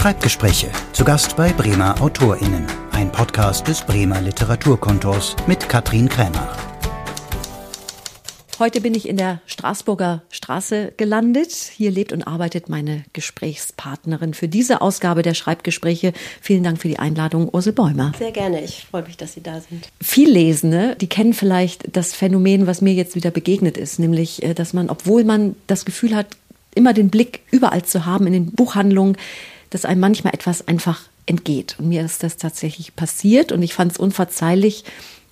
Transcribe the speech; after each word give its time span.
Schreibgespräche. 0.00 0.70
Zu 0.94 1.04
Gast 1.04 1.36
bei 1.36 1.52
Bremer 1.52 2.00
AutorInnen. 2.00 2.64
Ein 2.92 3.12
Podcast 3.12 3.68
des 3.68 3.82
Bremer 3.82 4.22
Literaturkontors 4.22 5.36
mit 5.46 5.68
Katrin 5.68 6.08
Krämer. 6.08 6.56
Heute 8.58 8.80
bin 8.80 8.94
ich 8.94 9.06
in 9.06 9.18
der 9.18 9.42
Straßburger 9.44 10.22
Straße 10.30 10.94
gelandet. 10.96 11.52
Hier 11.52 11.90
lebt 11.90 12.14
und 12.14 12.22
arbeitet 12.22 12.70
meine 12.70 13.04
Gesprächspartnerin 13.12 14.32
für 14.32 14.48
diese 14.48 14.80
Ausgabe 14.80 15.20
der 15.20 15.34
Schreibgespräche. 15.34 16.14
Vielen 16.40 16.62
Dank 16.62 16.80
für 16.80 16.88
die 16.88 16.98
Einladung, 16.98 17.50
Ursel 17.52 17.74
Bäumer. 17.74 18.12
Sehr 18.18 18.32
gerne. 18.32 18.64
Ich 18.64 18.86
freue 18.90 19.02
mich, 19.02 19.18
dass 19.18 19.34
Sie 19.34 19.42
da 19.42 19.60
sind. 19.60 19.90
Viel 20.00 20.30
Lesende, 20.30 20.96
die 20.98 21.08
kennen 21.08 21.34
vielleicht 21.34 21.94
das 21.94 22.14
Phänomen, 22.14 22.66
was 22.66 22.80
mir 22.80 22.94
jetzt 22.94 23.16
wieder 23.16 23.30
begegnet 23.30 23.76
ist, 23.76 23.98
nämlich, 23.98 24.42
äh, 24.42 24.54
dass 24.54 24.72
man, 24.72 24.88
obwohl 24.88 25.24
man 25.24 25.56
das 25.66 25.84
Gefühl 25.84 26.16
hat, 26.16 26.28
immer 26.74 26.94
den 26.94 27.10
Blick 27.10 27.40
überall 27.50 27.84
zu 27.84 28.06
haben 28.06 28.26
in 28.26 28.32
den 28.32 28.52
Buchhandlungen, 28.52 29.18
dass 29.70 29.84
einem 29.84 30.00
manchmal 30.00 30.34
etwas 30.34 30.66
einfach 30.66 31.02
entgeht. 31.26 31.76
Und 31.78 31.88
mir 31.88 32.04
ist 32.04 32.22
das 32.22 32.36
tatsächlich 32.36 32.96
passiert 32.96 33.52
und 33.52 33.62
ich 33.62 33.74
fand 33.74 33.92
es 33.92 33.98
unverzeihlich 33.98 34.84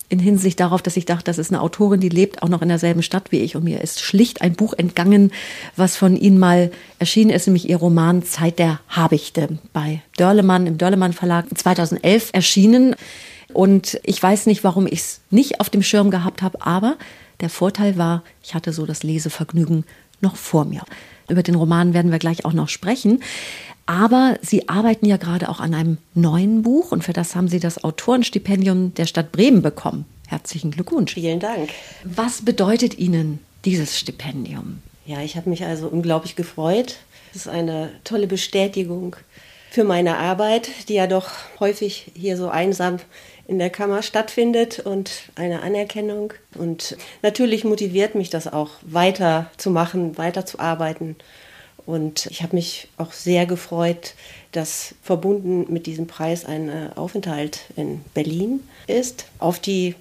in 0.09 0.19
Hinsicht 0.19 0.59
darauf, 0.59 0.81
dass 0.81 0.97
ich 0.97 1.05
dachte, 1.05 1.25
das 1.25 1.37
ist 1.37 1.51
eine 1.51 1.61
Autorin, 1.61 1.99
die 1.99 2.09
lebt 2.09 2.41
auch 2.41 2.49
noch 2.49 2.63
in 2.63 2.69
derselben 2.69 3.03
Stadt 3.03 3.31
wie 3.31 3.39
ich 3.39 3.55
und 3.55 3.63
mir 3.63 3.81
ist 3.81 4.01
schlicht 4.01 4.41
ein 4.41 4.55
Buch 4.55 4.73
entgangen, 4.75 5.31
was 5.75 5.95
von 5.95 6.17
Ihnen 6.17 6.39
mal 6.39 6.71
erschienen 6.97 7.29
ist, 7.29 7.45
nämlich 7.45 7.69
Ihr 7.69 7.77
Roman 7.77 8.23
Zeit 8.23 8.57
der 8.57 8.79
Habichte 8.89 9.59
bei 9.71 10.01
Dörlemann 10.17 10.65
im 10.65 10.79
Dörlemann 10.79 11.13
Verlag 11.13 11.45
2011 11.55 12.29
erschienen. 12.33 12.95
Und 13.53 13.99
ich 14.03 14.21
weiß 14.21 14.47
nicht, 14.47 14.63
warum 14.63 14.87
ich 14.87 14.99
es 14.99 15.21
nicht 15.29 15.59
auf 15.59 15.69
dem 15.69 15.83
Schirm 15.83 16.09
gehabt 16.09 16.41
habe, 16.41 16.65
aber 16.65 16.97
der 17.39 17.49
Vorteil 17.49 17.97
war, 17.97 18.23
ich 18.43 18.55
hatte 18.55 18.73
so 18.73 18.85
das 18.85 19.03
Lesevergnügen 19.03 19.85
noch 20.21 20.35
vor 20.35 20.65
mir. 20.65 20.83
Über 21.29 21.43
den 21.43 21.55
Roman 21.55 21.93
werden 21.93 22.11
wir 22.11 22.19
gleich 22.19 22.45
auch 22.45 22.53
noch 22.53 22.69
sprechen. 22.69 23.21
Aber 23.85 24.37
Sie 24.41 24.69
arbeiten 24.69 25.07
ja 25.07 25.17
gerade 25.17 25.49
auch 25.49 25.59
an 25.59 25.73
einem 25.73 25.97
neuen 26.13 26.61
Buch 26.61 26.91
und 26.91 27.03
für 27.03 27.13
das 27.13 27.35
haben 27.35 27.47
Sie 27.47 27.59
das 27.59 27.83
Autorenstipendium 27.83 28.93
der 28.93 29.07
Stadt 29.07 29.31
Bremen 29.31 29.63
bekommen. 29.63 30.05
Herzlichen 30.27 30.69
Glückwunsch. 30.69 31.15
Vielen 31.15 31.39
Dank. 31.39 31.71
Was 32.03 32.43
bedeutet 32.45 32.99
Ihnen 32.99 33.39
dieses 33.65 33.97
Stipendium? 33.97 34.83
Ja, 35.07 35.21
ich 35.21 35.35
habe 35.37 35.49
mich 35.49 35.63
also 35.65 35.87
unglaublich 35.87 36.35
gefreut. 36.35 36.97
Es 37.31 37.37
ist 37.37 37.47
eine 37.47 37.89
tolle 38.03 38.27
Bestätigung 38.27 39.15
für 39.71 39.83
meine 39.83 40.17
Arbeit, 40.17 40.69
die 40.87 40.93
ja 40.93 41.07
doch 41.07 41.31
häufig 41.59 42.11
hier 42.13 42.37
so 42.37 42.49
einsam 42.49 42.97
in 43.49 43.57
der 43.57 43.71
Kammer 43.71 44.03
stattfindet 44.03 44.79
und 44.79 45.23
eine 45.35 45.63
Anerkennung. 45.63 46.33
Und 46.55 46.95
natürlich 47.23 47.63
motiviert 47.63 48.13
mich 48.13 48.29
das 48.29 48.47
auch, 48.47 48.69
weiter 48.83 49.49
zu 49.57 49.71
machen, 49.71 50.19
weiter 50.19 50.45
zu 50.45 50.59
arbeiten. 50.59 51.15
Und 51.87 52.27
ich 52.27 52.43
habe 52.43 52.55
mich 52.55 52.89
auch 52.97 53.11
sehr 53.11 53.47
gefreut, 53.47 54.13
dass 54.51 54.93
verbunden 55.01 55.65
mit 55.73 55.87
diesem 55.87 56.05
Preis 56.05 56.45
ein 56.45 56.69
äh, 56.69 56.89
Aufenthalt 56.95 57.61
in 57.75 58.01
Berlin 58.13 58.59
ist. 58.85 59.25
Auf 59.39 59.59
die 59.59 59.95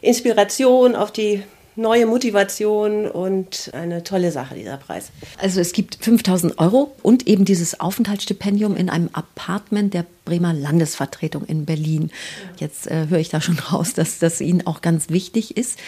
Inspiration, 0.00 0.96
auf 0.96 1.12
die 1.12 1.42
neue 1.76 2.06
Motivation 2.06 3.06
und 3.06 3.70
eine 3.74 4.02
tolle 4.02 4.32
Sache, 4.32 4.54
dieser 4.54 4.78
Preis. 4.78 5.10
Also 5.38 5.60
es 5.60 5.72
gibt 5.72 5.98
5000 6.00 6.58
Euro 6.58 6.92
und 7.02 7.26
eben 7.26 7.44
dieses 7.44 7.78
Aufenthaltsstipendium 7.80 8.76
in 8.76 8.88
einem 8.88 9.10
Apartment 9.12 9.94
der 9.94 10.06
Bremer 10.24 10.52
Landesvertretung 10.52 11.44
in 11.44 11.66
Berlin. 11.66 12.10
Jetzt 12.58 12.86
äh, 12.90 13.06
höre 13.08 13.18
ich 13.18 13.28
da 13.28 13.40
schon 13.40 13.58
raus, 13.58 13.92
dass 13.92 14.18
das 14.18 14.40
Ihnen 14.40 14.66
auch 14.66 14.80
ganz 14.80 15.10
wichtig 15.10 15.56
ist. 15.56 15.78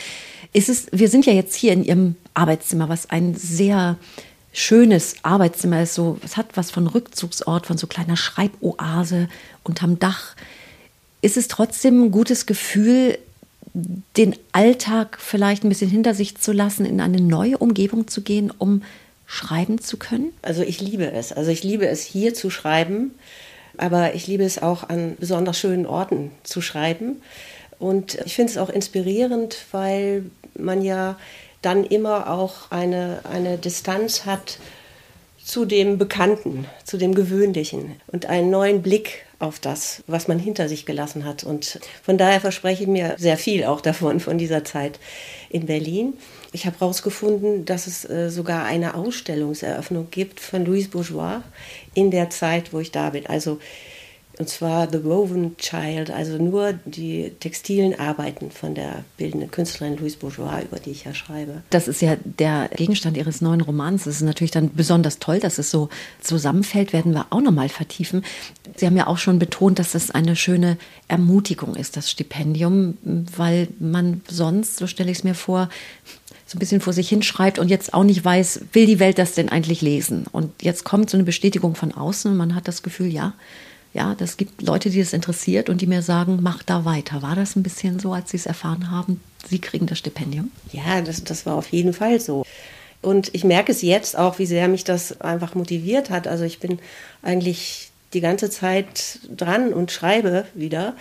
ist 0.53 0.69
es, 0.69 0.87
wir 0.93 1.09
sind 1.09 1.27
ja 1.27 1.33
jetzt 1.33 1.55
hier 1.55 1.73
in 1.73 1.85
Ihrem 1.85 2.17
Arbeitszimmer, 2.35 2.89
was 2.89 3.11
ein 3.11 3.35
sehr 3.35 3.97
schönes 4.53 5.17
Arbeitszimmer 5.23 5.83
ist. 5.83 5.95
So, 5.95 6.19
es 6.25 6.37
hat 6.37 6.57
was 6.57 6.71
von 6.71 6.87
Rückzugsort, 6.87 7.67
von 7.67 7.79
so 7.79 7.87
kleiner 7.87 8.17
Schreiboase 8.17 9.29
unterm 9.65 9.99
Dach. 9.99 10.35
Ist 11.21 11.37
es 11.37 11.49
trotzdem 11.49 12.05
ein 12.05 12.11
gutes 12.11 12.47
Gefühl, 12.47 13.19
den 13.75 14.37
Alltag 14.53 15.19
vielleicht 15.21 15.65
ein 15.65 15.69
bisschen 15.69 15.91
hinter 15.91 16.15
sich 16.15 16.37
zu 16.37 16.53
lassen, 16.53 16.85
in 16.85 17.01
eine 17.01 17.21
neue 17.21 17.59
Umgebung 17.59 18.09
zu 18.09 18.23
gehen, 18.23 18.53
um 18.57 18.83
schreiben 19.27 19.81
zu 19.81 19.97
können? 19.99 20.33
Also 20.43 20.63
ich 20.63 20.81
liebe 20.81 21.11
es. 21.13 21.33
Also 21.33 21.51
ich 21.51 21.63
liebe 21.63 21.87
es 21.87 22.03
hier 22.03 22.35
zu 22.35 22.51
schreiben, 22.51 23.13
aber 23.77 24.15
ich 24.15 24.27
liebe 24.27 24.45
es 24.45 24.61
auch 24.61 24.89
an 24.89 25.17
besonders 25.21 25.59
schönen 25.59 25.87
Orten 25.87 26.31
zu 26.43 26.61
schreiben. 26.61 27.21
Und 27.79 28.19
ich 28.25 28.35
finde 28.35 28.51
es 28.51 28.59
auch 28.59 28.71
inspirierend, 28.71 29.67
weil 29.71 30.25
man 30.57 30.83
ja 30.83 31.17
dann 31.63 31.85
immer 31.85 32.31
auch 32.31 32.71
eine, 32.71 33.21
eine 33.31 33.59
Distanz 33.59 34.25
hat 34.25 34.59
zu 35.49 35.65
dem 35.65 35.97
Bekannten, 35.97 36.67
zu 36.85 36.99
dem 36.99 37.15
Gewöhnlichen 37.15 37.97
und 38.07 38.27
einen 38.27 38.51
neuen 38.51 38.83
Blick 38.83 39.25
auf 39.39 39.59
das, 39.59 40.03
was 40.07 40.29
man 40.29 40.39
hinter 40.39 40.69
sich 40.69 40.85
gelassen 40.85 41.25
hat. 41.25 41.43
Und 41.43 41.81
von 42.03 42.19
daher 42.19 42.43
verspreche 42.43 42.83
ich 42.83 42.89
mir 42.89 43.15
sehr 43.17 43.39
viel 43.39 43.65
auch 43.65 43.81
davon, 43.81 44.21
von 44.21 44.37
dieser 44.37 44.63
Zeit 44.65 45.01
in 45.49 45.65
Berlin. 45.65 46.13
Ich 46.53 46.67
habe 46.67 46.79
herausgefunden, 46.79 47.65
dass 47.65 47.87
es 47.87 48.05
äh, 48.05 48.29
sogar 48.29 48.67
eine 48.67 48.95
Ausstellungseröffnung 48.95 50.09
gibt 50.11 50.39
von 50.39 50.67
Louise 50.67 50.91
Bourgeois 50.91 51.41
in 51.95 52.11
der 52.11 52.29
Zeit, 52.29 52.75
wo 52.75 52.81
ich 52.81 52.93
da 52.93 53.09
bin. 53.09 53.27
Also 53.27 53.59
und 54.39 54.49
zwar 54.49 54.91
The 54.91 55.05
Woven 55.05 55.57
Child, 55.57 56.11
also 56.11 56.39
nur 56.39 56.75
die 56.85 57.33
textilen 57.41 57.99
Arbeiten 57.99 58.51
von 58.51 58.75
der 58.75 59.05
bildenden 59.17 59.51
Künstlerin 59.51 59.97
Louise 59.97 60.17
Bourgeois, 60.17 60.63
über 60.63 60.79
die 60.79 60.91
ich 60.91 61.05
ja 61.05 61.15
schreibe. 61.15 61.63
Das 61.71 61.89
ist 61.89 62.01
ja 62.01 62.17
der 62.25 62.71
Gegenstand 62.75 63.17
Ihres 63.17 63.41
neuen 63.41 63.61
Romans. 63.61 64.05
Das 64.05 64.17
ist 64.17 64.23
natürlich 64.23 64.53
dann 64.53 64.71
besonders 64.75 65.19
toll, 65.19 65.41
dass 65.41 65.59
es 65.59 65.71
so 65.71 65.89
zusammenfällt, 66.21 66.93
werden 66.93 67.13
wir 67.13 67.27
auch 67.31 67.41
nochmal 67.41 67.69
vertiefen. 67.69 68.25
Sie 68.77 68.87
haben 68.87 68.97
ja 68.97 69.09
auch 69.09 69.19
schon 69.19 69.39
betont, 69.41 69.79
dass 69.79 69.95
es 69.95 70.11
eine 70.13 70.37
schöne 70.37 70.79
Ermutigung 71.09 71.75
ist, 71.75 71.97
das 71.97 72.11
Stipendium, 72.11 72.97
weil 73.37 73.69
man 73.81 74.23
sonst, 74.29 74.77
so 74.77 74.87
stelle 74.87 75.11
ich 75.11 75.19
es 75.19 75.25
mir 75.25 75.35
vor, 75.35 75.69
so 76.47 76.57
ein 76.57 76.61
bisschen 76.61 76.81
vor 76.81 76.93
sich 76.93 77.09
hinschreibt 77.09 77.59
und 77.59 77.69
jetzt 77.69 77.93
auch 77.93 78.05
nicht 78.05 78.25
weiß, 78.25 78.61
will 78.73 78.87
die 78.87 79.01
Welt 79.01 79.19
das 79.19 79.35
denn 79.35 79.49
eigentlich 79.49 79.83
lesen? 79.83 80.27
Und 80.31 80.63
jetzt 80.63 80.85
kommt 80.85 81.11
so 81.11 81.17
eine 81.17 81.25
Bestätigung 81.25 81.75
von 81.75 81.93
außen 81.93 82.31
und 82.31 82.37
man 82.37 82.55
hat 82.55 82.69
das 82.69 82.83
Gefühl, 82.83 83.09
ja, 83.09 83.35
ja, 83.95 84.15
das 84.15 84.37
gibt 84.37 84.63
Leute, 84.63 84.91
die 84.91 85.01
es 85.01 85.13
interessiert 85.13 85.69
und 85.69 85.81
die 85.81 85.87
mir 85.87 86.03
sagen, 86.03 86.39
mach 86.43 86.63
da 86.63 86.85
weiter. 86.85 87.23
War 87.23 87.37
das 87.37 87.57
ein 87.57 87.63
bisschen 87.63 87.99
so, 87.99 88.13
als 88.13 88.31
Sie 88.31 88.37
es 88.37 88.47
erfahren 88.47 88.91
haben, 88.91 89.21
Sie 89.47 89.61
kriegen 89.61 89.87
das 89.87 89.99
Stipendium? 89.99 90.51
Ja, 90.73 91.01
das, 91.01 91.25
das 91.25 91.47
war 91.47 91.55
auf 91.55 91.69
jeden 91.69 91.93
Fall 91.93 92.21
so. 92.21 92.45
Und 93.01 93.35
ich 93.35 93.45
merke 93.45 93.73
es 93.73 93.83
jetzt 93.83 94.19
auch, 94.19 94.39
wie 94.39 94.47
sehr 94.47 94.69
mich 94.69 94.85
das 94.85 95.21
einfach 95.21 95.55
motiviert 95.55 96.11
hat. 96.11 96.27
Also 96.27 96.45
ich 96.45 96.59
bin 96.59 96.81
eigentlich 97.23 97.91
die 98.13 98.21
ganze 98.21 98.51
Zeit 98.51 99.21
dran 99.35 99.73
und 99.73 99.91
schreibe 99.91 100.47
wieder. 100.55 100.95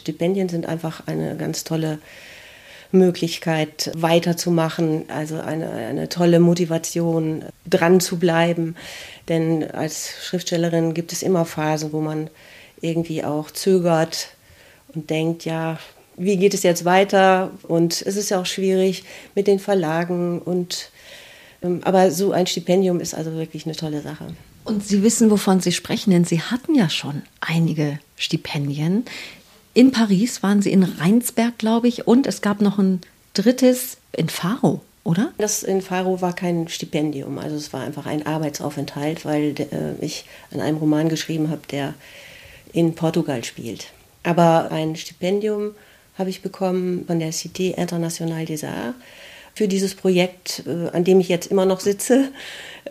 Stipendien 0.00 0.48
sind 0.48 0.66
einfach 0.66 1.06
eine 1.06 1.36
ganz 1.36 1.64
tolle 1.64 1.98
Möglichkeit, 2.94 3.90
weiterzumachen, 3.94 5.04
also 5.08 5.38
eine, 5.40 5.70
eine 5.70 6.08
tolle 6.08 6.40
Motivation, 6.40 7.44
dran 7.68 8.00
zu 8.00 8.18
bleiben. 8.18 8.76
Denn 9.28 9.70
als 9.70 10.10
Schriftstellerin 10.24 10.94
gibt 10.94 11.12
es 11.12 11.22
immer 11.22 11.44
Phasen, 11.44 11.92
wo 11.92 12.00
man 12.00 12.30
irgendwie 12.80 13.24
auch 13.24 13.50
zögert 13.50 14.28
und 14.94 15.10
denkt, 15.10 15.44
ja, 15.44 15.78
wie 16.16 16.36
geht 16.36 16.54
es 16.54 16.62
jetzt 16.62 16.84
weiter? 16.84 17.50
Und 17.62 18.02
es 18.02 18.16
ist 18.16 18.30
ja 18.30 18.40
auch 18.40 18.46
schwierig 18.46 19.04
mit 19.34 19.46
den 19.46 19.58
Verlagen 19.58 20.40
und 20.40 20.90
ähm, 21.62 21.80
aber 21.84 22.10
so 22.10 22.32
ein 22.32 22.46
Stipendium 22.46 23.00
ist 23.00 23.14
also 23.14 23.32
wirklich 23.32 23.66
eine 23.66 23.74
tolle 23.74 24.02
Sache. 24.02 24.26
Und 24.64 24.86
Sie 24.86 25.02
wissen, 25.02 25.30
wovon 25.30 25.60
Sie 25.60 25.72
sprechen, 25.72 26.10
denn 26.10 26.24
Sie 26.24 26.40
hatten 26.40 26.74
ja 26.74 26.88
schon 26.88 27.22
einige 27.40 27.98
Stipendien. 28.16 29.04
In 29.74 29.90
Paris 29.90 30.42
waren 30.42 30.62
Sie 30.62 30.72
in 30.72 30.84
Rheinsberg, 30.84 31.58
glaube 31.58 31.88
ich, 31.88 32.06
und 32.06 32.26
es 32.26 32.40
gab 32.40 32.60
noch 32.60 32.78
ein 32.78 33.00
drittes 33.34 33.98
in 34.12 34.28
Faro 34.28 34.80
oder? 35.04 35.32
Das 35.38 35.62
in 35.62 35.82
Faro 35.82 36.20
war 36.22 36.34
kein 36.34 36.68
Stipendium, 36.68 37.38
also 37.38 37.56
es 37.56 37.72
war 37.72 37.82
einfach 37.82 38.06
ein 38.06 38.26
Arbeitsaufenthalt, 38.26 39.24
weil 39.24 39.54
äh, 39.58 40.04
ich 40.04 40.24
an 40.50 40.60
einem 40.60 40.78
Roman 40.78 41.08
geschrieben 41.08 41.50
habe, 41.50 41.60
der 41.70 41.94
in 42.72 42.94
Portugal 42.94 43.44
spielt. 43.44 43.88
Aber 44.22 44.72
ein 44.72 44.96
Stipendium 44.96 45.72
habe 46.18 46.30
ich 46.30 46.42
bekommen 46.42 47.04
von 47.06 47.18
der 47.18 47.32
Cité 47.32 47.74
Internationale 47.74 48.46
des 48.46 48.64
Arts 48.64 48.96
für 49.54 49.68
dieses 49.68 49.94
Projekt, 49.94 50.64
äh, 50.66 50.88
an 50.90 51.04
dem 51.04 51.20
ich 51.20 51.28
jetzt 51.28 51.46
immer 51.46 51.64
noch 51.64 51.80
sitze. 51.80 52.30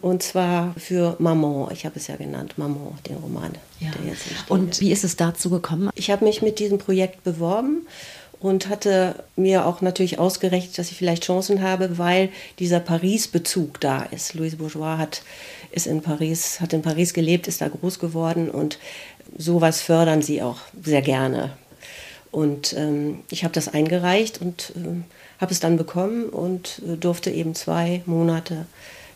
Und 0.01 0.23
zwar 0.23 0.73
für 0.77 1.15
Maman, 1.19 1.71
ich 1.71 1.85
habe 1.85 1.97
es 1.97 2.07
ja 2.07 2.15
genannt, 2.15 2.57
Maman, 2.57 2.97
den 3.07 3.17
Roman. 3.17 3.51
Ja. 3.79 3.91
Und 4.49 4.81
wie 4.81 4.91
ist 4.91 5.03
es 5.03 5.15
dazu 5.15 5.49
gekommen? 5.49 5.89
Ich 5.95 6.09
habe 6.09 6.25
mich 6.25 6.41
mit 6.41 6.59
diesem 6.59 6.77
Projekt 6.77 7.23
beworben 7.23 7.85
und 8.39 8.67
hatte 8.67 9.23
mir 9.37 9.65
auch 9.65 9.81
natürlich 9.81 10.19
ausgerechnet, 10.19 10.77
dass 10.77 10.91
ich 10.91 10.97
vielleicht 10.97 11.23
Chancen 11.23 11.61
habe, 11.61 11.97
weil 11.97 12.29
dieser 12.59 12.81
Paris-Bezug 12.81 13.79
da 13.79 14.03
ist. 14.03 14.33
Louise 14.33 14.57
Bourgeois 14.57 14.97
hat, 14.97 15.21
ist 15.71 15.87
in 15.87 16.01
Paris, 16.01 16.59
hat 16.59 16.73
in 16.73 16.81
Paris 16.81 17.13
gelebt, 17.13 17.47
ist 17.47 17.61
da 17.61 17.69
groß 17.69 17.99
geworden 17.99 18.49
und 18.49 18.79
sowas 19.37 19.81
fördern 19.81 20.21
sie 20.21 20.41
auch 20.41 20.57
sehr 20.83 21.01
gerne. 21.01 21.51
Und 22.31 22.73
ähm, 22.73 23.19
ich 23.29 23.43
habe 23.43 23.53
das 23.53 23.69
eingereicht 23.69 24.41
und 24.41 24.73
äh, 24.75 25.01
habe 25.39 25.51
es 25.51 25.59
dann 25.59 25.77
bekommen 25.77 26.29
und 26.29 26.81
äh, 26.87 26.97
durfte 26.97 27.31
eben 27.31 27.55
zwei 27.55 28.01
Monate 28.05 28.65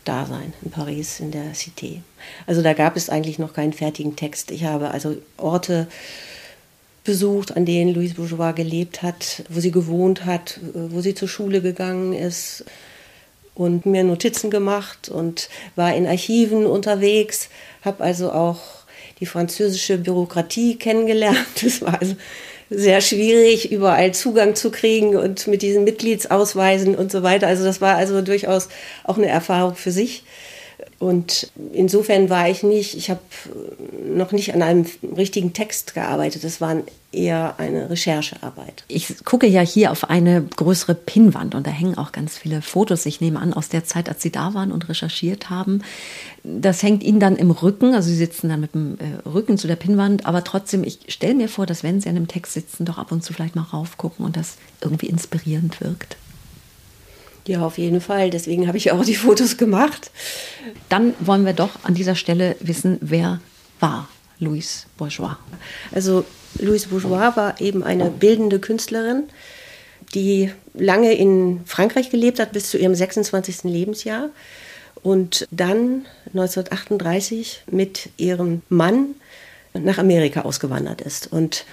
da 0.04 0.26
sein 0.26 0.52
in 0.62 0.70
Paris, 0.70 1.20
in 1.20 1.30
der 1.30 1.54
Cité. 1.54 2.00
Also 2.46 2.62
da 2.62 2.72
gab 2.72 2.96
es 2.96 3.10
eigentlich 3.10 3.38
noch 3.38 3.52
keinen 3.52 3.72
fertigen 3.72 4.16
Text. 4.16 4.50
Ich 4.50 4.64
habe 4.64 4.90
also 4.90 5.16
Orte 5.36 5.86
besucht, 7.04 7.56
an 7.56 7.64
denen 7.64 7.94
Louise 7.94 8.14
Bourgeois 8.14 8.52
gelebt 8.52 9.02
hat, 9.02 9.44
wo 9.48 9.60
sie 9.60 9.70
gewohnt 9.70 10.24
hat, 10.24 10.60
wo 10.74 11.00
sie 11.00 11.14
zur 11.14 11.28
Schule 11.28 11.62
gegangen 11.62 12.12
ist 12.12 12.64
und 13.54 13.86
mir 13.86 14.04
Notizen 14.04 14.50
gemacht 14.50 15.08
und 15.08 15.48
war 15.74 15.94
in 15.94 16.06
Archiven 16.06 16.66
unterwegs, 16.66 17.48
habe 17.82 18.04
also 18.04 18.32
auch 18.32 18.60
die 19.20 19.26
französische 19.26 19.98
Bürokratie 19.98 20.76
kennengelernt. 20.76 21.38
Das 21.62 21.82
war 21.82 22.00
also 22.00 22.14
sehr 22.70 23.00
schwierig, 23.00 23.72
überall 23.72 24.12
Zugang 24.12 24.54
zu 24.54 24.70
kriegen 24.70 25.16
und 25.16 25.46
mit 25.46 25.62
diesen 25.62 25.84
Mitgliedsausweisen 25.84 26.94
und 26.94 27.10
so 27.10 27.22
weiter. 27.22 27.46
Also 27.46 27.64
das 27.64 27.80
war 27.80 27.96
also 27.96 28.20
durchaus 28.20 28.68
auch 29.04 29.16
eine 29.16 29.28
Erfahrung 29.28 29.74
für 29.74 29.90
sich. 29.90 30.22
Und 30.98 31.52
insofern 31.72 32.28
war 32.28 32.48
ich 32.48 32.64
nicht, 32.64 32.96
ich 32.96 33.08
habe 33.08 33.20
noch 34.04 34.32
nicht 34.32 34.52
an 34.52 34.62
einem 34.62 34.84
richtigen 35.16 35.52
Text 35.52 35.94
gearbeitet. 35.94 36.42
Das 36.42 36.60
war 36.60 36.76
eher 37.12 37.54
eine 37.58 37.88
Recherchearbeit. 37.88 38.84
Ich 38.88 39.24
gucke 39.24 39.46
ja 39.46 39.60
hier 39.60 39.92
auf 39.92 40.10
eine 40.10 40.42
größere 40.42 40.96
Pinnwand 40.96 41.54
und 41.54 41.66
da 41.68 41.70
hängen 41.70 41.96
auch 41.96 42.10
ganz 42.10 42.36
viele 42.36 42.62
Fotos. 42.62 43.06
Ich 43.06 43.20
nehme 43.20 43.38
an, 43.38 43.54
aus 43.54 43.68
der 43.68 43.84
Zeit, 43.84 44.08
als 44.08 44.22
Sie 44.22 44.32
da 44.32 44.54
waren 44.54 44.72
und 44.72 44.88
recherchiert 44.88 45.50
haben. 45.50 45.82
Das 46.42 46.82
hängt 46.82 47.04
Ihnen 47.04 47.20
dann 47.20 47.36
im 47.36 47.52
Rücken, 47.52 47.94
also 47.94 48.08
Sie 48.08 48.16
sitzen 48.16 48.48
dann 48.48 48.60
mit 48.60 48.74
dem 48.74 48.98
äh, 48.98 49.28
Rücken 49.28 49.56
zu 49.56 49.68
der 49.68 49.76
Pinnwand, 49.76 50.26
aber 50.26 50.42
trotzdem, 50.42 50.82
ich 50.82 50.98
stelle 51.08 51.34
mir 51.34 51.48
vor, 51.48 51.64
dass 51.64 51.84
wenn 51.84 52.00
Sie 52.00 52.08
an 52.08 52.16
einem 52.16 52.28
Text 52.28 52.54
sitzen, 52.54 52.84
doch 52.84 52.98
ab 52.98 53.12
und 53.12 53.22
zu 53.22 53.32
vielleicht 53.32 53.54
mal 53.54 53.62
raufgucken 53.62 54.24
und 54.24 54.36
das 54.36 54.56
irgendwie 54.80 55.06
inspirierend 55.06 55.80
wirkt. 55.80 56.16
Ja, 57.48 57.62
auf 57.62 57.78
jeden 57.78 58.02
Fall. 58.02 58.28
Deswegen 58.28 58.68
habe 58.68 58.76
ich 58.76 58.92
auch 58.92 59.02
die 59.06 59.14
Fotos 59.14 59.56
gemacht. 59.56 60.10
Dann 60.90 61.14
wollen 61.18 61.46
wir 61.46 61.54
doch 61.54 61.82
an 61.82 61.94
dieser 61.94 62.14
Stelle 62.14 62.56
wissen, 62.60 62.98
wer 63.00 63.40
war 63.80 64.06
Louise 64.38 64.84
Bourgeois. 64.98 65.38
Also 65.90 66.26
Louise 66.58 66.88
Bourgeois 66.88 67.36
war 67.36 67.58
eben 67.58 67.82
eine 67.82 68.10
bildende 68.10 68.58
Künstlerin, 68.58 69.24
die 70.14 70.52
lange 70.74 71.14
in 71.14 71.62
Frankreich 71.64 72.10
gelebt 72.10 72.38
hat, 72.38 72.52
bis 72.52 72.68
zu 72.68 72.76
ihrem 72.76 72.94
26. 72.94 73.64
Lebensjahr. 73.64 74.28
Und 75.02 75.48
dann 75.50 76.04
1938 76.34 77.62
mit 77.70 78.10
ihrem 78.18 78.60
Mann 78.68 79.14
nach 79.72 79.96
Amerika 79.96 80.42
ausgewandert 80.42 81.00
ist. 81.00 81.32
Und 81.32 81.64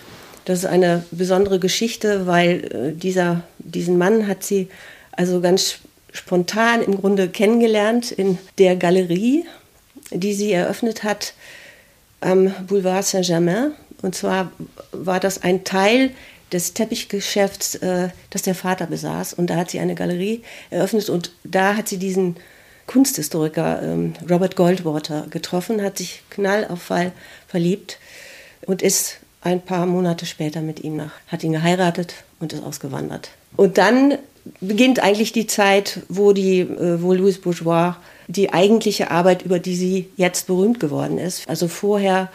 das 0.45 0.59
ist 0.59 0.67
eine 0.67 1.03
besondere 1.11 1.59
Geschichte, 1.59 2.27
weil 2.27 2.63
äh, 2.63 2.93
dieser, 2.93 3.43
diesen 3.59 3.97
Mann 3.97 4.25
hat 4.27 4.41
sie 4.41 4.69
also 5.15 5.41
ganz 5.41 5.79
spontan 6.13 6.81
im 6.81 6.99
Grunde 6.99 7.29
kennengelernt 7.29 8.11
in 8.11 8.37
der 8.57 8.75
Galerie, 8.75 9.45
die 10.11 10.33
sie 10.33 10.51
eröffnet 10.51 11.03
hat 11.03 11.33
am 12.21 12.53
Boulevard 12.67 13.05
Saint-Germain. 13.05 13.73
Und 14.01 14.15
zwar 14.15 14.51
war 14.91 15.19
das 15.19 15.43
ein 15.43 15.63
Teil 15.63 16.11
des 16.51 16.73
Teppichgeschäfts, 16.73 17.75
äh, 17.75 18.09
das 18.29 18.43
der 18.43 18.55
Vater 18.55 18.87
besaß. 18.87 19.33
Und 19.33 19.49
da 19.49 19.57
hat 19.57 19.71
sie 19.71 19.79
eine 19.79 19.95
Galerie 19.95 20.43
eröffnet 20.69 21.09
und 21.09 21.31
da 21.43 21.75
hat 21.75 21.87
sie 21.87 21.97
diesen 21.97 22.35
Kunsthistoriker 22.87 23.81
ähm, 23.81 24.13
Robert 24.29 24.55
Goldwater 24.55 25.25
getroffen, 25.29 25.81
hat 25.81 25.97
sich 25.97 26.21
knall 26.29 26.67
auf 26.67 26.83
Fall 26.83 27.11
verliebt 27.47 27.97
und 28.67 28.81
ist 28.81 29.17
ein 29.41 29.61
paar 29.61 29.85
Monate 29.85 30.25
später 30.25 30.61
mit 30.61 30.83
ihm 30.83 30.95
nach, 30.95 31.11
hat 31.27 31.43
ihn 31.43 31.51
geheiratet 31.51 32.13
und 32.39 32.53
ist 32.53 32.63
ausgewandert. 32.63 33.29
Und 33.55 33.77
dann 33.77 34.17
beginnt 34.61 34.99
eigentlich 34.99 35.31
die 35.31 35.47
Zeit, 35.47 36.01
wo, 36.09 36.33
die, 36.33 36.61
äh, 36.61 37.01
wo 37.01 37.13
Louise 37.13 37.39
Bourgeois 37.39 37.95
die 38.27 38.53
eigentliche 38.53 39.11
Arbeit, 39.11 39.43
über 39.43 39.59
die 39.59 39.75
sie 39.75 40.09
jetzt 40.15 40.47
berühmt 40.47 40.79
geworden 40.79 41.17
ist. 41.17 41.47
Also 41.47 41.67
vorher 41.67 42.29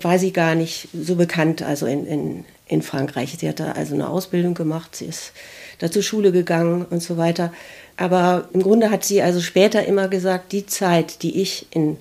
war 0.00 0.18
sie 0.18 0.32
gar 0.32 0.54
nicht 0.54 0.88
so 0.92 1.16
bekannt, 1.16 1.62
also 1.62 1.86
in, 1.86 2.06
in, 2.06 2.44
in 2.66 2.82
Frankreich. 2.82 3.36
Sie 3.38 3.48
hatte 3.48 3.76
also 3.76 3.94
eine 3.94 4.08
Ausbildung 4.08 4.54
gemacht, 4.54 4.96
sie 4.96 5.06
ist 5.06 5.32
da 5.78 5.90
zur 5.90 6.02
Schule 6.02 6.32
gegangen 6.32 6.84
und 6.88 7.02
so 7.02 7.16
weiter. 7.16 7.52
Aber 7.96 8.48
im 8.52 8.62
Grunde 8.62 8.90
hat 8.90 9.04
sie 9.04 9.22
also 9.22 9.40
später 9.40 9.84
immer 9.86 10.08
gesagt, 10.08 10.52
die 10.52 10.66
Zeit, 10.66 11.22
die 11.22 11.40
ich 11.40 11.66
in 11.70 11.96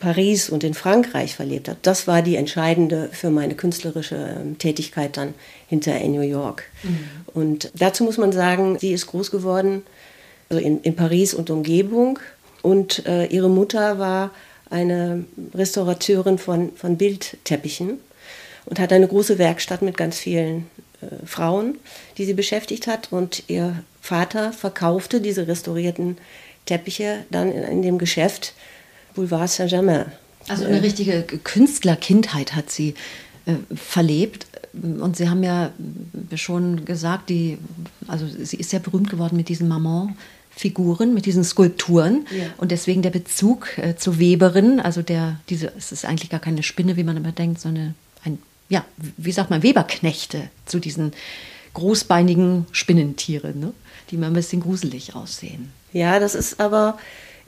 Paris 0.00 0.48
und 0.48 0.64
in 0.64 0.74
Frankreich 0.74 1.34
verlebt 1.34 1.68
habe, 1.68 1.78
das 1.82 2.06
war 2.06 2.22
die 2.22 2.36
entscheidende 2.36 3.08
für 3.12 3.30
meine 3.30 3.54
künstlerische 3.54 4.36
ähm, 4.40 4.58
Tätigkeit 4.58 5.16
dann 5.16 5.34
hinterher 5.66 6.00
in 6.00 6.12
New 6.12 6.20
York. 6.20 6.64
Mhm. 6.82 6.98
Und 7.34 7.72
dazu 7.74 8.04
muss 8.04 8.18
man 8.18 8.32
sagen, 8.32 8.78
sie 8.78 8.92
ist 8.92 9.06
groß 9.06 9.30
geworden 9.30 9.82
also 10.48 10.64
in, 10.64 10.80
in 10.82 10.96
Paris 10.96 11.34
und 11.34 11.50
Umgebung. 11.50 12.18
Und 12.62 13.06
äh, 13.06 13.26
ihre 13.26 13.50
Mutter 13.50 13.98
war 13.98 14.30
eine 14.70 15.24
Restaurateurin 15.54 16.38
von, 16.38 16.72
von 16.76 16.96
Bildteppichen 16.96 17.98
und 18.66 18.78
hat 18.78 18.92
eine 18.92 19.08
große 19.08 19.38
Werkstatt 19.38 19.82
mit 19.82 19.96
ganz 19.96 20.18
vielen 20.18 20.68
äh, 21.00 21.26
Frauen, 21.26 21.78
die 22.18 22.24
sie 22.24 22.34
beschäftigt 22.34 22.86
hat. 22.86 23.12
Und 23.12 23.44
ihr 23.48 23.82
Vater 24.00 24.52
verkaufte 24.52 25.20
diese 25.20 25.48
restaurierten 25.48 26.18
Teppiche 26.66 27.24
dann 27.30 27.52
in, 27.52 27.62
in 27.62 27.82
dem 27.82 27.98
Geschäft 27.98 28.54
Boulevard 29.18 29.50
Saint-Germain. 29.50 30.06
Also 30.46 30.64
eine 30.64 30.80
richtige 30.80 31.22
Künstlerkindheit 31.22 32.54
hat 32.54 32.70
sie 32.70 32.94
äh, 33.46 33.54
verlebt. 33.74 34.46
Und 34.72 35.16
Sie 35.16 35.28
haben 35.28 35.42
ja 35.42 35.72
schon 36.36 36.84
gesagt, 36.84 37.28
die, 37.30 37.58
also 38.06 38.26
sie 38.28 38.58
ist 38.58 38.70
sehr 38.70 38.78
berühmt 38.78 39.10
geworden 39.10 39.36
mit 39.36 39.48
diesen 39.48 39.66
Maman. 39.66 40.16
Figuren, 40.50 41.14
mit 41.14 41.26
diesen 41.26 41.44
Skulpturen 41.44 42.26
ja. 42.36 42.46
und 42.56 42.72
deswegen 42.72 43.00
der 43.00 43.10
Bezug 43.10 43.78
äh, 43.78 43.94
zur 43.94 44.18
Weberin, 44.18 44.80
also 44.80 45.02
der, 45.02 45.38
diese, 45.48 45.72
es 45.78 45.92
ist 45.92 46.04
eigentlich 46.04 46.30
gar 46.30 46.40
keine 46.40 46.64
Spinne, 46.64 46.96
wie 46.96 47.04
man 47.04 47.16
immer 47.16 47.30
denkt, 47.30 47.60
sondern 47.60 47.94
ein, 48.24 48.38
ja, 48.68 48.84
wie 49.16 49.30
sagt 49.30 49.50
man, 49.50 49.62
Weberknechte 49.62 50.50
zu 50.66 50.80
diesen 50.80 51.12
großbeinigen 51.74 52.66
Spinnentieren, 52.72 53.60
ne? 53.60 53.72
die 54.10 54.16
mal 54.16 54.26
ein 54.26 54.32
bisschen 54.32 54.60
gruselig 54.60 55.14
aussehen. 55.14 55.70
Ja, 55.92 56.18
das 56.18 56.34
ist 56.34 56.58
aber 56.58 56.98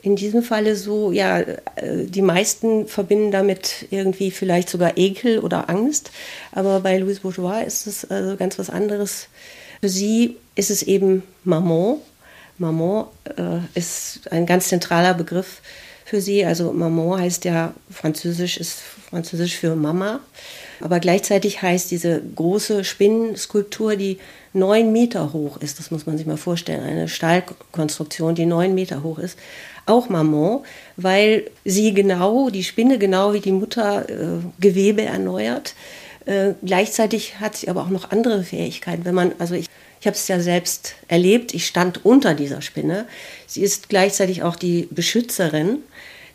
in 0.03 0.17
diesem 0.17 0.43
Falle 0.43 0.77
so, 0.77 1.13
ja, 1.13 1.41
äh, 1.41 1.57
die 2.07 2.23
meisten 2.23 2.87
verbinden 2.87 3.31
damit 3.31 3.87
irgendwie 3.91 4.31
vielleicht 4.31 4.71
sogar 4.71 4.97
Ekel 4.97 5.41
oder 5.41 5.69
Angst. 5.69 6.11
Aber 6.53 6.81
bei 6.81 6.99
Louise 6.99 7.21
Bourgeois 7.21 7.63
ist 7.65 7.87
es 7.87 8.05
also 8.11 8.37
ganz 8.37 8.59
was 8.59 8.71
anderes. 8.71 9.29
Für 9.81 9.89
sie 9.89 10.37
ist 10.55 10.71
es 10.71 10.83
eben 10.83 11.23
Maman. 11.45 11.97
Maman 12.59 13.07
äh, 13.37 13.61
ist 13.79 14.31
ein 14.31 14.47
ganz 14.47 14.69
zentraler 14.69 15.15
Begriff 15.15 15.61
für 16.05 16.21
sie. 16.21 16.45
Also 16.45 16.73
Maman 16.73 17.21
heißt 17.21 17.45
ja 17.45 17.75
französisch, 17.91 18.57
ist 18.57 18.81
französisch 19.11 19.57
für 19.57 19.77
Mama. 19.77 20.21
Aber 20.81 20.99
gleichzeitig 21.01 21.63
heißt 21.63 21.91
diese 21.91 22.23
große 22.35 22.85
Spinnenskulptur, 22.85 23.97
die 23.97 24.19
neun 24.53 24.93
Meter 24.93 25.33
hoch 25.33 25.59
ist, 25.59 25.79
das 25.79 25.91
muss 25.91 26.07
man 26.07 26.19
sich 26.19 26.27
mal 26.27 26.37
vorstellen, 26.37 26.83
eine 26.83 27.09
Stahlkonstruktion, 27.09 28.35
die 28.35 28.47
neun 28.47 28.75
Meter 28.75 29.03
hoch 29.03 29.19
ist, 29.19 29.39
auch 29.87 30.09
Maman, 30.09 30.61
weil 30.97 31.51
sie 31.65 31.95
genau, 31.95 32.51
die 32.51 32.65
Spinne 32.65 32.99
genau 32.99 33.33
wie 33.33 33.41
die 33.41 33.53
Mutter 33.53 34.09
äh, 34.09 34.39
Gewebe 34.61 35.03
erneuert. 35.03 35.75
Äh, 36.27 36.55
gleichzeitig 36.65 37.41
hat 37.41 37.57
sie 37.57 37.69
aber 37.69 37.83
auch 37.83 37.89
noch 37.89 38.11
andere 38.11 38.43
Fähigkeiten. 38.43 39.05
Wenn 39.05 39.15
man, 39.15 39.33
also 39.39 39.55
ich, 39.55 39.67
ich 40.01 40.07
habe 40.07 40.17
es 40.17 40.29
ja 40.29 40.41
selbst 40.41 40.95
erlebt, 41.09 41.55
ich 41.55 41.67
stand 41.67 42.05
unter 42.05 42.35
dieser 42.35 42.63
Spinne. 42.63 43.07
Sie 43.47 43.63
ist 43.63 43.89
gleichzeitig 43.89 44.43
auch 44.43 44.57
die 44.57 44.89
Beschützerin. 44.91 45.79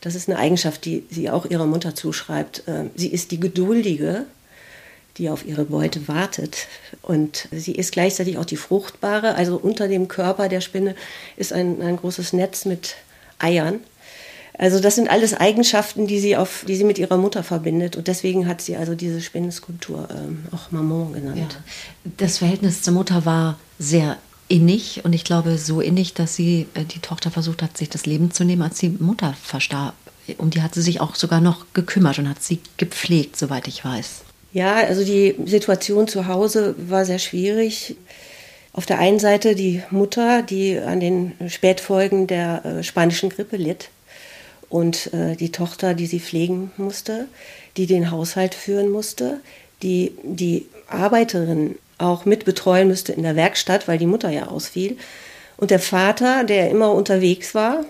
Das 0.01 0.15
ist 0.15 0.29
eine 0.29 0.37
Eigenschaft, 0.37 0.85
die 0.85 1.03
sie 1.09 1.29
auch 1.29 1.45
ihrer 1.45 1.65
Mutter 1.65 1.95
zuschreibt. 1.95 2.67
Äh, 2.67 2.85
sie 2.95 3.09
ist 3.09 3.31
die 3.31 3.39
Geduldige, 3.39 4.25
die 5.17 5.29
auf 5.29 5.45
ihre 5.45 5.65
Beute 5.65 6.07
wartet. 6.07 6.67
Und 7.01 7.47
sie 7.51 7.73
ist 7.73 7.91
gleichzeitig 7.91 8.37
auch 8.37 8.45
die 8.45 8.57
Fruchtbare. 8.57 9.35
Also 9.35 9.57
unter 9.57 9.87
dem 9.87 10.07
Körper 10.07 10.49
der 10.49 10.61
Spinne 10.61 10.95
ist 11.37 11.53
ein, 11.53 11.81
ein 11.81 11.97
großes 11.97 12.33
Netz 12.33 12.65
mit 12.65 12.95
Eiern. 13.39 13.79
Also 14.57 14.79
das 14.79 14.95
sind 14.95 15.09
alles 15.09 15.33
Eigenschaften, 15.33 16.07
die 16.07 16.19
sie, 16.19 16.37
auf, 16.37 16.63
die 16.67 16.75
sie 16.75 16.85
mit 16.85 16.97
ihrer 16.97 17.17
Mutter 17.17 17.43
verbindet. 17.43 17.95
Und 17.95 18.07
deswegen 18.07 18.47
hat 18.47 18.61
sie 18.61 18.75
also 18.75 18.95
diese 18.95 19.21
Spinnenskulptur 19.21 20.07
ähm, 20.11 20.45
auch 20.51 20.71
Maman 20.71 21.13
genannt. 21.13 21.37
Ja. 21.37 22.11
Das 22.17 22.37
Verhältnis 22.37 22.81
zur 22.81 22.93
Mutter 22.93 23.25
war 23.25 23.59
sehr 23.79 24.17
innig 24.47 25.03
und 25.03 25.13
ich 25.13 25.23
glaube 25.23 25.57
so 25.57 25.81
innig, 25.81 26.13
dass 26.13 26.35
sie 26.35 26.67
äh, 26.73 26.85
die 26.85 26.99
Tochter 26.99 27.31
versucht 27.31 27.61
hat, 27.61 27.77
sich 27.77 27.89
das 27.89 28.05
Leben 28.05 28.31
zu 28.31 28.43
nehmen, 28.43 28.61
als 28.61 28.79
die 28.79 28.89
Mutter 28.89 29.33
verstarb. 29.41 29.95
Um 30.37 30.49
die 30.49 30.61
hat 30.61 30.73
sie 30.73 30.81
sich 30.81 31.01
auch 31.01 31.15
sogar 31.15 31.41
noch 31.41 31.65
gekümmert 31.73 32.17
und 32.19 32.29
hat 32.29 32.41
sie 32.41 32.59
gepflegt, 32.77 33.37
soweit 33.37 33.67
ich 33.67 33.83
weiß. 33.83 34.24
Ja, 34.55 34.75
also 34.75 35.03
die 35.03 35.35
Situation 35.47 36.07
zu 36.07 36.27
Hause 36.27 36.75
war 36.77 37.03
sehr 37.03 37.19
schwierig. 37.19 37.97
Auf 38.71 38.85
der 38.85 38.99
einen 38.99 39.19
Seite 39.19 39.53
die 39.53 39.83
Mutter, 39.89 40.43
die 40.43 40.79
an 40.79 41.01
den 41.01 41.33
Spätfolgen 41.49 42.25
der 42.25 42.63
äh, 42.63 42.81
spanischen 42.81 43.29
Grippe 43.29 43.57
litt 43.57 43.89
und 44.69 45.13
äh, 45.13 45.35
die 45.35 45.51
Tochter, 45.51 45.93
die 45.93 46.05
sie 46.05 46.21
pflegen 46.21 46.71
musste, 46.77 47.27
die 47.75 47.85
den 47.85 48.11
Haushalt 48.11 48.55
führen 48.55 48.89
musste, 48.91 49.41
die 49.83 50.13
die 50.23 50.67
Arbeiterin 50.87 51.77
auch 51.97 52.23
mit 52.23 52.45
betreuen 52.45 52.87
müsste 52.87 53.11
in 53.11 53.23
der 53.23 53.35
Werkstatt, 53.35 53.89
weil 53.89 53.97
die 53.97 54.07
Mutter 54.07 54.29
ja 54.29 54.47
ausfiel. 54.47 54.95
Und 55.57 55.69
der 55.69 55.79
Vater, 55.79 56.45
der 56.45 56.69
immer 56.69 56.93
unterwegs 56.93 57.55
war, 57.55 57.83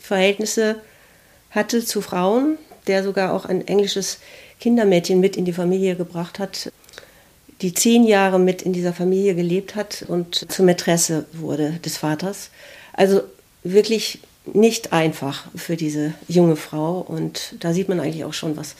Verhältnisse 0.00 0.76
hatte 1.50 1.84
zu 1.84 2.00
Frauen, 2.02 2.56
der 2.86 3.02
sogar 3.02 3.32
auch 3.32 3.44
ein 3.44 3.66
englisches 3.66 4.18
Kindermädchen 4.60 5.20
mit 5.20 5.36
in 5.36 5.44
die 5.44 5.52
Familie 5.52 5.96
gebracht 5.96 6.38
hat, 6.38 6.72
die 7.60 7.72
zehn 7.72 8.04
Jahre 8.04 8.38
mit 8.38 8.62
in 8.62 8.72
dieser 8.72 8.92
Familie 8.92 9.34
gelebt 9.34 9.74
hat 9.74 10.04
und 10.08 10.50
zur 10.50 10.64
Mätresse 10.64 11.26
wurde 11.32 11.78
des 11.84 11.96
Vaters. 11.96 12.50
Also 12.92 13.22
wirklich 13.62 14.20
nicht 14.52 14.92
einfach 14.92 15.44
für 15.54 15.76
diese 15.76 16.14
junge 16.28 16.56
Frau. 16.56 17.00
Und 17.00 17.54
da 17.60 17.72
sieht 17.72 17.88
man 17.88 18.00
eigentlich 18.00 18.24
auch 18.24 18.34
schon, 18.34 18.56
was, 18.56 18.76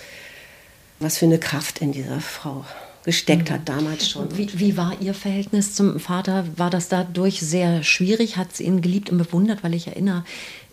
was 0.99 1.19
für 1.19 1.27
eine 1.27 1.39
Kraft 1.39 1.81
in 1.81 1.93
dieser 1.93 2.21
Frau 2.21 2.65
gesteckt 3.05 3.51
hat 3.51 3.69
damals 3.69 4.09
schon. 4.09 4.37
Wie, 4.37 4.49
wie, 4.59 4.77
war 4.77 4.95
Ihr 5.01 5.15
Verhältnis 5.15 5.75
zum 5.75 6.01
Vater? 6.01 6.47
War 6.57 6.71
das 6.71 6.89
dadurch 6.89 7.41
sehr 7.41 7.83
schwierig? 7.83 8.37
Hat 8.37 8.57
sie 8.57 8.65
ihn 8.65 8.81
geliebt 8.81 9.11
und 9.11 9.19
bewundert? 9.19 9.63
Weil 9.63 9.75
ich 9.75 9.89
erinnere, 9.89 10.25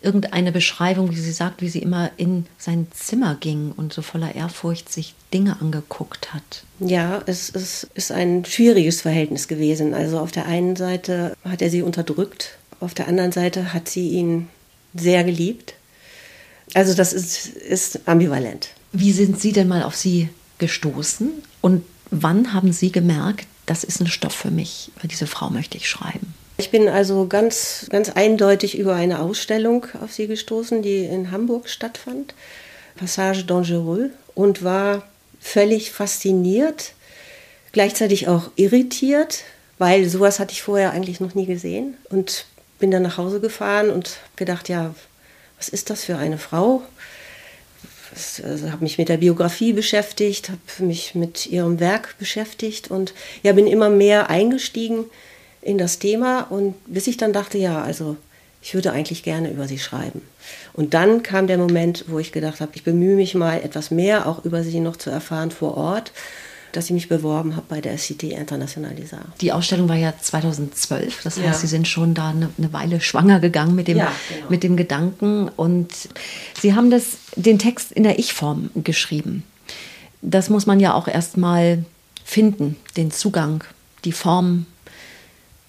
irgendeine 0.02 0.52
Beschreibung, 0.52 1.10
wie 1.10 1.20
sie 1.20 1.32
sagt, 1.32 1.62
wie 1.62 1.68
sie 1.68 1.80
immer 1.80 2.10
in 2.16 2.46
sein 2.58 2.86
Zimmer 2.92 3.36
ging 3.38 3.72
und 3.76 3.92
so 3.92 4.02
voller 4.02 4.34
Ehrfurcht 4.34 4.92
sich 4.92 5.14
Dinge 5.32 5.60
angeguckt 5.60 6.34
hat. 6.34 6.64
Ja, 6.80 7.22
es, 7.26 7.50
es 7.54 7.86
ist 7.94 8.12
ein 8.12 8.44
schwieriges 8.44 9.02
Verhältnis 9.02 9.48
gewesen. 9.48 9.94
Also 9.94 10.18
auf 10.18 10.32
der 10.32 10.46
einen 10.46 10.76
Seite 10.76 11.36
hat 11.44 11.62
er 11.62 11.70
sie 11.70 11.82
unterdrückt, 11.82 12.58
auf 12.80 12.94
der 12.94 13.08
anderen 13.08 13.32
Seite 13.32 13.72
hat 13.72 13.88
sie 13.88 14.10
ihn 14.10 14.48
sehr 14.94 15.24
geliebt. 15.24 15.74
Also 16.74 16.94
das 16.94 17.12
ist, 17.12 17.48
ist 17.48 18.08
ambivalent. 18.08 18.70
Wie 18.92 19.12
sind 19.12 19.40
Sie 19.40 19.52
denn 19.52 19.68
mal 19.68 19.82
auf 19.82 19.96
sie 19.96 20.28
gestoßen 20.58 21.30
und 21.60 21.82
wann 22.10 22.52
haben 22.52 22.72
Sie 22.72 22.92
gemerkt, 22.92 23.46
das 23.66 23.84
ist 23.84 24.00
ein 24.00 24.06
Stoff 24.06 24.34
für 24.34 24.50
mich, 24.50 24.90
über 24.96 25.08
diese 25.08 25.26
Frau 25.26 25.48
möchte 25.50 25.76
ich 25.78 25.88
schreiben? 25.88 26.34
Ich 26.62 26.70
bin 26.70 26.88
also 26.88 27.26
ganz, 27.26 27.88
ganz 27.90 28.10
eindeutig 28.10 28.78
über 28.78 28.94
eine 28.94 29.18
Ausstellung 29.18 29.84
auf 30.00 30.12
sie 30.12 30.28
gestoßen, 30.28 30.80
die 30.80 31.04
in 31.04 31.32
Hamburg 31.32 31.68
stattfand, 31.68 32.34
Passage 32.94 33.42
Dangereux, 33.42 34.10
und 34.36 34.62
war 34.62 35.02
völlig 35.40 35.90
fasziniert, 35.90 36.92
gleichzeitig 37.72 38.28
auch 38.28 38.52
irritiert, 38.54 39.40
weil 39.78 40.08
sowas 40.08 40.38
hatte 40.38 40.52
ich 40.52 40.62
vorher 40.62 40.92
eigentlich 40.92 41.18
noch 41.18 41.34
nie 41.34 41.46
gesehen. 41.46 41.96
Und 42.10 42.46
bin 42.78 42.92
dann 42.92 43.02
nach 43.02 43.18
Hause 43.18 43.40
gefahren 43.40 43.90
und 43.90 44.18
gedacht, 44.36 44.68
ja, 44.68 44.94
was 45.58 45.68
ist 45.68 45.90
das 45.90 46.04
für 46.04 46.16
eine 46.16 46.38
Frau? 46.38 46.82
Also 48.44 48.70
habe 48.70 48.84
mich 48.84 48.98
mit 48.98 49.08
der 49.08 49.16
Biografie 49.16 49.72
beschäftigt, 49.72 50.50
habe 50.50 50.86
mich 50.86 51.16
mit 51.16 51.44
ihrem 51.46 51.80
Werk 51.80 52.16
beschäftigt 52.18 52.88
und 52.88 53.14
ja, 53.42 53.52
bin 53.52 53.66
immer 53.66 53.90
mehr 53.90 54.30
eingestiegen 54.30 55.06
in 55.62 55.78
das 55.78 55.98
Thema 55.98 56.42
und 56.50 56.74
bis 56.86 57.06
ich 57.06 57.16
dann 57.16 57.32
dachte, 57.32 57.56
ja, 57.56 57.82
also 57.82 58.16
ich 58.60 58.74
würde 58.74 58.92
eigentlich 58.92 59.22
gerne 59.22 59.50
über 59.50 59.66
sie 59.66 59.78
schreiben. 59.78 60.22
Und 60.72 60.94
dann 60.94 61.22
kam 61.22 61.46
der 61.46 61.58
Moment, 61.58 62.04
wo 62.08 62.18
ich 62.18 62.30
gedacht 62.30 62.60
habe, 62.60 62.72
ich 62.74 62.84
bemühe 62.84 63.16
mich 63.16 63.34
mal 63.34 63.56
etwas 63.56 63.90
mehr 63.90 64.26
auch 64.26 64.44
über 64.44 64.62
sie 64.62 64.80
noch 64.80 64.96
zu 64.96 65.10
erfahren 65.10 65.50
vor 65.50 65.76
Ort 65.76 66.12
dass 66.72 66.86
ich 66.86 66.92
mich 66.92 67.08
beworben 67.08 67.54
habe 67.54 67.66
bei 67.68 67.80
der 67.80 67.98
Cité 67.98 68.30
Internationalisa. 68.30 69.18
Die 69.40 69.52
Ausstellung 69.52 69.88
war 69.88 69.96
ja 69.96 70.14
2012, 70.18 71.22
das 71.22 71.36
heißt, 71.36 71.46
ja. 71.46 71.52
Sie 71.52 71.66
sind 71.66 71.86
schon 71.86 72.14
da 72.14 72.30
eine, 72.30 72.48
eine, 72.56 72.72
Weile 72.72 73.00
schwanger 73.00 73.40
gegangen 73.40 73.74
mit 73.74 73.88
dem, 73.88 73.98
ja, 73.98 74.12
genau. 74.28 74.46
mit 74.48 74.62
dem 74.62 74.76
Gedanken 74.76 75.48
und 75.48 75.92
Sie 76.60 76.74
haben 76.74 76.90
das, 76.90 77.18
den 77.36 77.58
Text 77.58 77.92
in 77.92 78.02
der 78.02 78.18
Ich-Form 78.18 78.70
geschrieben. 78.76 79.44
Das 80.22 80.48
muss 80.48 80.66
man 80.66 80.80
ja 80.80 80.94
auch 80.94 81.08
erstmal 81.08 81.84
finden, 82.24 82.76
den 82.96 83.10
Zugang, 83.10 83.64
die 84.04 84.12
Form, 84.12 84.66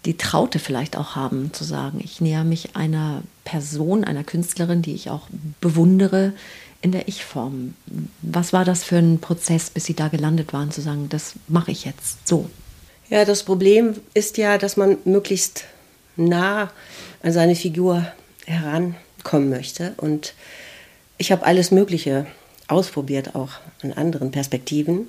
die 0.05 0.17
Traute 0.17 0.59
vielleicht 0.59 0.97
auch 0.97 1.15
haben, 1.15 1.53
zu 1.53 1.63
sagen, 1.63 2.01
ich 2.03 2.19
näher 2.19 2.43
mich 2.43 2.75
einer 2.75 3.23
Person, 3.45 4.03
einer 4.03 4.23
Künstlerin, 4.23 4.81
die 4.81 4.93
ich 4.93 5.09
auch 5.09 5.27
bewundere, 5.61 6.33
in 6.81 6.91
der 6.91 7.07
Ich-Form. 7.07 7.75
Was 8.21 8.51
war 8.51 8.65
das 8.65 8.83
für 8.83 8.97
ein 8.97 9.19
Prozess, 9.19 9.69
bis 9.69 9.85
Sie 9.85 9.93
da 9.93 10.09
gelandet 10.09 10.51
waren, 10.51 10.71
zu 10.71 10.81
sagen, 10.81 11.07
das 11.09 11.33
mache 11.47 11.71
ich 11.71 11.85
jetzt 11.85 12.27
so? 12.27 12.49
Ja, 13.09 13.23
das 13.23 13.43
Problem 13.43 13.95
ist 14.13 14.37
ja, 14.37 14.57
dass 14.57 14.75
man 14.75 14.97
möglichst 15.05 15.65
nah 16.17 16.69
an 17.21 17.31
seine 17.31 17.55
Figur 17.55 18.05
herankommen 18.45 19.49
möchte. 19.49 19.93
Und 19.97 20.33
ich 21.17 21.31
habe 21.31 21.45
alles 21.45 21.71
Mögliche 21.71 22.27
ausprobiert, 22.67 23.35
auch 23.35 23.51
an 23.81 23.93
anderen 23.93 24.31
Perspektiven. 24.31 25.07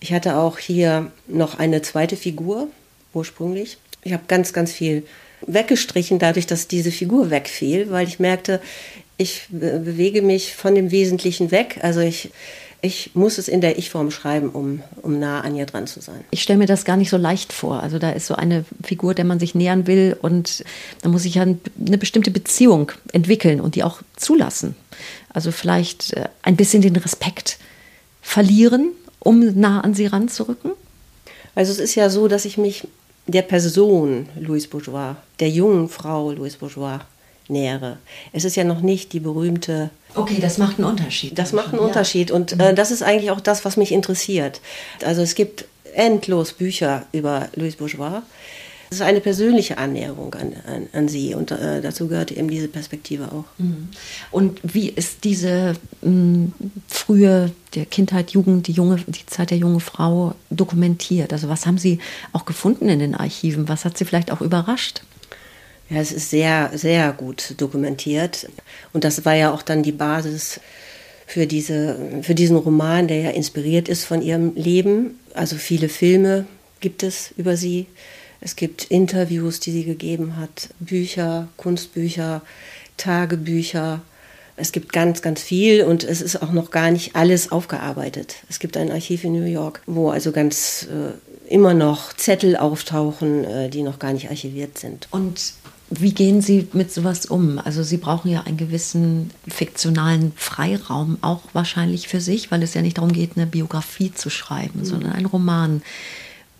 Ich 0.00 0.12
hatte 0.12 0.36
auch 0.36 0.58
hier 0.58 1.12
noch 1.28 1.58
eine 1.58 1.82
zweite 1.82 2.16
Figur 2.16 2.68
ursprünglich. 3.12 3.76
Ich 4.04 4.12
habe 4.12 4.24
ganz, 4.28 4.52
ganz 4.52 4.72
viel 4.72 5.04
weggestrichen, 5.46 6.18
dadurch, 6.18 6.46
dass 6.46 6.68
diese 6.68 6.92
Figur 6.92 7.30
wegfiel, 7.30 7.90
weil 7.90 8.06
ich 8.06 8.18
merkte, 8.18 8.60
ich 9.16 9.46
bewege 9.50 10.22
mich 10.22 10.54
von 10.54 10.74
dem 10.74 10.90
Wesentlichen 10.90 11.50
weg. 11.50 11.78
Also 11.82 12.00
ich, 12.00 12.30
ich 12.80 13.12
muss 13.14 13.38
es 13.38 13.48
in 13.48 13.60
der 13.60 13.78
Ich-Form 13.78 14.10
schreiben, 14.10 14.50
um, 14.50 14.82
um 15.02 15.18
nah 15.18 15.40
an 15.40 15.54
ihr 15.54 15.66
dran 15.66 15.86
zu 15.86 16.00
sein. 16.00 16.24
Ich 16.30 16.42
stelle 16.42 16.58
mir 16.58 16.66
das 16.66 16.84
gar 16.84 16.96
nicht 16.96 17.10
so 17.10 17.16
leicht 17.16 17.52
vor. 17.52 17.82
Also 17.82 17.98
da 17.98 18.10
ist 18.10 18.26
so 18.26 18.34
eine 18.34 18.64
Figur, 18.82 19.14
der 19.14 19.24
man 19.24 19.38
sich 19.38 19.54
nähern 19.54 19.86
will 19.86 20.16
und 20.20 20.64
da 21.02 21.08
muss 21.08 21.24
ich 21.24 21.36
ja 21.36 21.42
eine 21.42 21.98
bestimmte 21.98 22.30
Beziehung 22.30 22.90
entwickeln 23.12 23.60
und 23.60 23.76
die 23.76 23.84
auch 23.84 24.02
zulassen. 24.16 24.74
Also 25.28 25.52
vielleicht 25.52 26.14
äh, 26.14 26.28
ein 26.42 26.56
bisschen 26.56 26.82
den 26.82 26.96
Respekt 26.96 27.58
verlieren, 28.20 28.92
um 29.20 29.58
nah 29.58 29.80
an 29.80 29.94
sie 29.94 30.06
ranzurücken. 30.06 30.72
Also 31.54 31.72
es 31.72 31.78
ist 31.78 31.94
ja 31.94 32.08
so, 32.08 32.28
dass 32.28 32.44
ich 32.44 32.58
mich 32.58 32.88
der 33.26 33.42
Person 33.42 34.28
Louise 34.38 34.68
Bourgeois, 34.68 35.16
der 35.40 35.48
jungen 35.48 35.88
Frau 35.88 36.32
Louise 36.32 36.58
Bourgeois 36.58 37.00
nähere. 37.48 37.98
Es 38.32 38.44
ist 38.44 38.56
ja 38.56 38.64
noch 38.64 38.80
nicht 38.80 39.12
die 39.12 39.20
berühmte. 39.20 39.90
Okay, 40.14 40.38
das 40.40 40.58
macht 40.58 40.78
einen 40.78 40.88
Unterschied. 40.88 41.38
Das 41.38 41.52
macht 41.52 41.68
einen 41.68 41.80
ja. 41.80 41.86
Unterschied 41.86 42.30
und 42.30 42.58
äh, 42.60 42.74
das 42.74 42.90
ist 42.90 43.02
eigentlich 43.02 43.30
auch 43.30 43.40
das, 43.40 43.64
was 43.64 43.76
mich 43.76 43.92
interessiert. 43.92 44.60
Also 45.04 45.22
es 45.22 45.34
gibt 45.34 45.66
endlos 45.94 46.52
Bücher 46.52 47.06
über 47.12 47.48
Louise 47.54 47.76
Bourgeois. 47.76 48.22
Es 48.92 48.96
ist 48.96 49.06
eine 49.06 49.22
persönliche 49.22 49.78
Annäherung 49.78 50.34
an, 50.34 50.52
an, 50.66 50.86
an 50.92 51.08
sie 51.08 51.34
und 51.34 51.50
äh, 51.50 51.80
dazu 51.80 52.08
gehört 52.08 52.30
eben 52.30 52.50
diese 52.50 52.68
Perspektive 52.68 53.32
auch. 53.32 53.46
Mhm. 53.56 53.88
Und 54.30 54.60
wie 54.62 54.90
ist 54.90 55.24
diese 55.24 55.76
mh, 56.02 56.10
mm, 56.10 56.52
frühe 56.88 57.52
der 57.74 57.86
Kindheit, 57.86 58.32
Jugend, 58.32 58.66
die 58.66 58.72
junge, 58.72 59.02
die 59.06 59.24
Zeit 59.24 59.50
der 59.50 59.56
jungen 59.56 59.80
Frau 59.80 60.34
dokumentiert? 60.50 61.32
Also 61.32 61.48
was 61.48 61.64
haben 61.64 61.78
Sie 61.78 62.00
auch 62.34 62.44
gefunden 62.44 62.90
in 62.90 62.98
den 62.98 63.14
Archiven? 63.14 63.66
Was 63.66 63.86
hat 63.86 63.96
Sie 63.96 64.04
vielleicht 64.04 64.30
auch 64.30 64.42
überrascht? 64.42 65.00
Ja, 65.88 65.96
es 65.96 66.12
ist 66.12 66.28
sehr, 66.28 66.70
sehr 66.74 67.14
gut 67.14 67.54
dokumentiert. 67.56 68.46
Und 68.92 69.04
das 69.04 69.24
war 69.24 69.32
ja 69.34 69.54
auch 69.54 69.62
dann 69.62 69.82
die 69.82 69.92
Basis 69.92 70.60
für, 71.26 71.46
diese, 71.46 71.96
für 72.20 72.34
diesen 72.34 72.58
Roman, 72.58 73.08
der 73.08 73.22
ja 73.22 73.30
inspiriert 73.30 73.88
ist 73.88 74.04
von 74.04 74.20
ihrem 74.20 74.54
Leben. 74.54 75.18
Also 75.32 75.56
viele 75.56 75.88
Filme 75.88 76.44
gibt 76.80 77.02
es 77.02 77.32
über 77.38 77.56
sie. 77.56 77.86
Es 78.42 78.56
gibt 78.56 78.84
Interviews, 78.84 79.60
die 79.60 79.70
sie 79.70 79.84
gegeben 79.84 80.36
hat, 80.36 80.70
Bücher, 80.80 81.48
Kunstbücher, 81.56 82.42
Tagebücher. 82.96 84.00
Es 84.56 84.72
gibt 84.72 84.92
ganz, 84.92 85.22
ganz 85.22 85.40
viel 85.40 85.84
und 85.84 86.04
es 86.04 86.20
ist 86.20 86.42
auch 86.42 86.52
noch 86.52 86.70
gar 86.70 86.90
nicht 86.90 87.14
alles 87.14 87.52
aufgearbeitet. 87.52 88.36
Es 88.50 88.58
gibt 88.58 88.76
ein 88.76 88.90
Archiv 88.90 89.24
in 89.24 89.32
New 89.32 89.46
York, 89.46 89.82
wo 89.86 90.10
also 90.10 90.32
ganz 90.32 90.88
äh, 90.90 91.52
immer 91.52 91.72
noch 91.72 92.12
Zettel 92.14 92.56
auftauchen, 92.56 93.44
äh, 93.44 93.70
die 93.70 93.82
noch 93.82 93.98
gar 93.98 94.12
nicht 94.12 94.28
archiviert 94.28 94.76
sind. 94.76 95.08
Und 95.10 95.54
wie 95.88 96.12
gehen 96.12 96.40
Sie 96.40 96.68
mit 96.72 96.92
sowas 96.92 97.26
um? 97.26 97.58
Also 97.58 97.82
Sie 97.82 97.98
brauchen 97.98 98.30
ja 98.30 98.42
einen 98.42 98.56
gewissen 98.56 99.30
fiktionalen 99.46 100.32
Freiraum 100.36 101.18
auch 101.20 101.42
wahrscheinlich 101.52 102.08
für 102.08 102.20
sich, 102.20 102.50
weil 102.50 102.62
es 102.62 102.74
ja 102.74 102.82
nicht 102.82 102.98
darum 102.98 103.12
geht, 103.12 103.36
eine 103.36 103.46
Biografie 103.46 104.12
zu 104.12 104.30
schreiben, 104.30 104.80
mhm. 104.80 104.84
sondern 104.84 105.12
einen 105.12 105.26
Roman. 105.26 105.82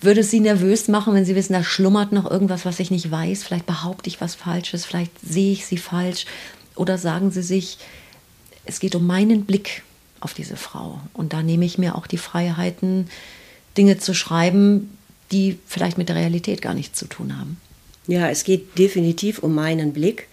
Würde 0.03 0.21
es 0.21 0.31
Sie 0.31 0.41
nervös 0.41 0.89
machen, 0.89 1.15
wenn 1.15 1.25
Sie 1.25 1.37
wissen, 1.37 1.53
da 1.53 1.63
schlummert 1.63 2.13
noch 2.13 2.29
irgendwas, 2.29 2.65
was 2.65 2.81
ich 2.81 2.91
nicht 2.91 3.11
weiß? 3.11 3.45
Vielleicht 3.45 3.67
behaupte 3.67 4.09
ich 4.09 4.21
was 4.21 4.35
Falsches, 4.35 4.85
vielleicht 4.85 5.13
sehe 5.21 5.53
ich 5.53 5.65
Sie 5.65 5.79
falsch. 5.79 6.27
Oder 6.75 6.99
sagen 6.99 7.31
Sie 7.31 7.43
sich, 7.43 7.79
es 8.65 8.81
geht 8.81 8.95
um 8.95 9.07
meinen 9.07 9.45
Blick 9.45 9.83
auf 10.21 10.35
diese 10.35 10.57
Frau. 10.57 11.01
Und 11.13 11.33
da 11.33 11.43
nehme 11.43 11.65
ich 11.65 11.79
mir 11.79 11.95
auch 11.95 12.07
die 12.07 12.19
Freiheiten, 12.19 13.09
Dinge 13.77 13.99
zu 13.99 14.15
schreiben, 14.15 14.97
die 15.31 15.59
vielleicht 15.67 15.99
mit 15.99 16.09
der 16.09 16.17
Realität 16.17 16.63
gar 16.63 16.75
nichts 16.75 16.99
zu 16.99 17.07
tun 17.07 17.39
haben. 17.39 17.61
Ja, 18.07 18.29
es 18.29 18.45
geht 18.45 18.79
definitiv 18.79 19.39
um 19.39 19.55
meinen 19.55 19.93
Blick, 19.93 20.29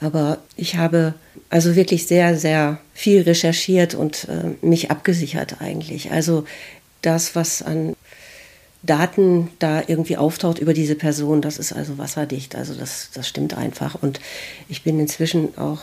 aber 0.00 0.38
ich 0.56 0.76
habe 0.76 1.14
also 1.50 1.76
wirklich 1.76 2.06
sehr, 2.06 2.36
sehr 2.36 2.80
viel 2.92 3.22
recherchiert 3.22 3.94
und 3.94 4.28
äh, 4.28 4.66
mich 4.66 4.90
abgesichert 4.90 5.60
eigentlich. 5.60 6.10
Also 6.10 6.44
das, 7.02 7.36
was 7.36 7.62
an 7.62 7.94
Daten 8.84 9.50
da 9.58 9.82
irgendwie 9.86 10.16
auftaucht 10.16 10.58
über 10.58 10.74
diese 10.74 10.94
Person, 10.94 11.42
das 11.42 11.58
ist 11.58 11.72
also 11.72 11.98
wasserdicht. 11.98 12.54
Also 12.54 12.74
das, 12.74 13.10
das 13.14 13.28
stimmt 13.28 13.56
einfach. 13.56 13.96
Und 14.00 14.20
ich 14.68 14.82
bin 14.82 15.00
inzwischen 15.00 15.56
auch 15.58 15.80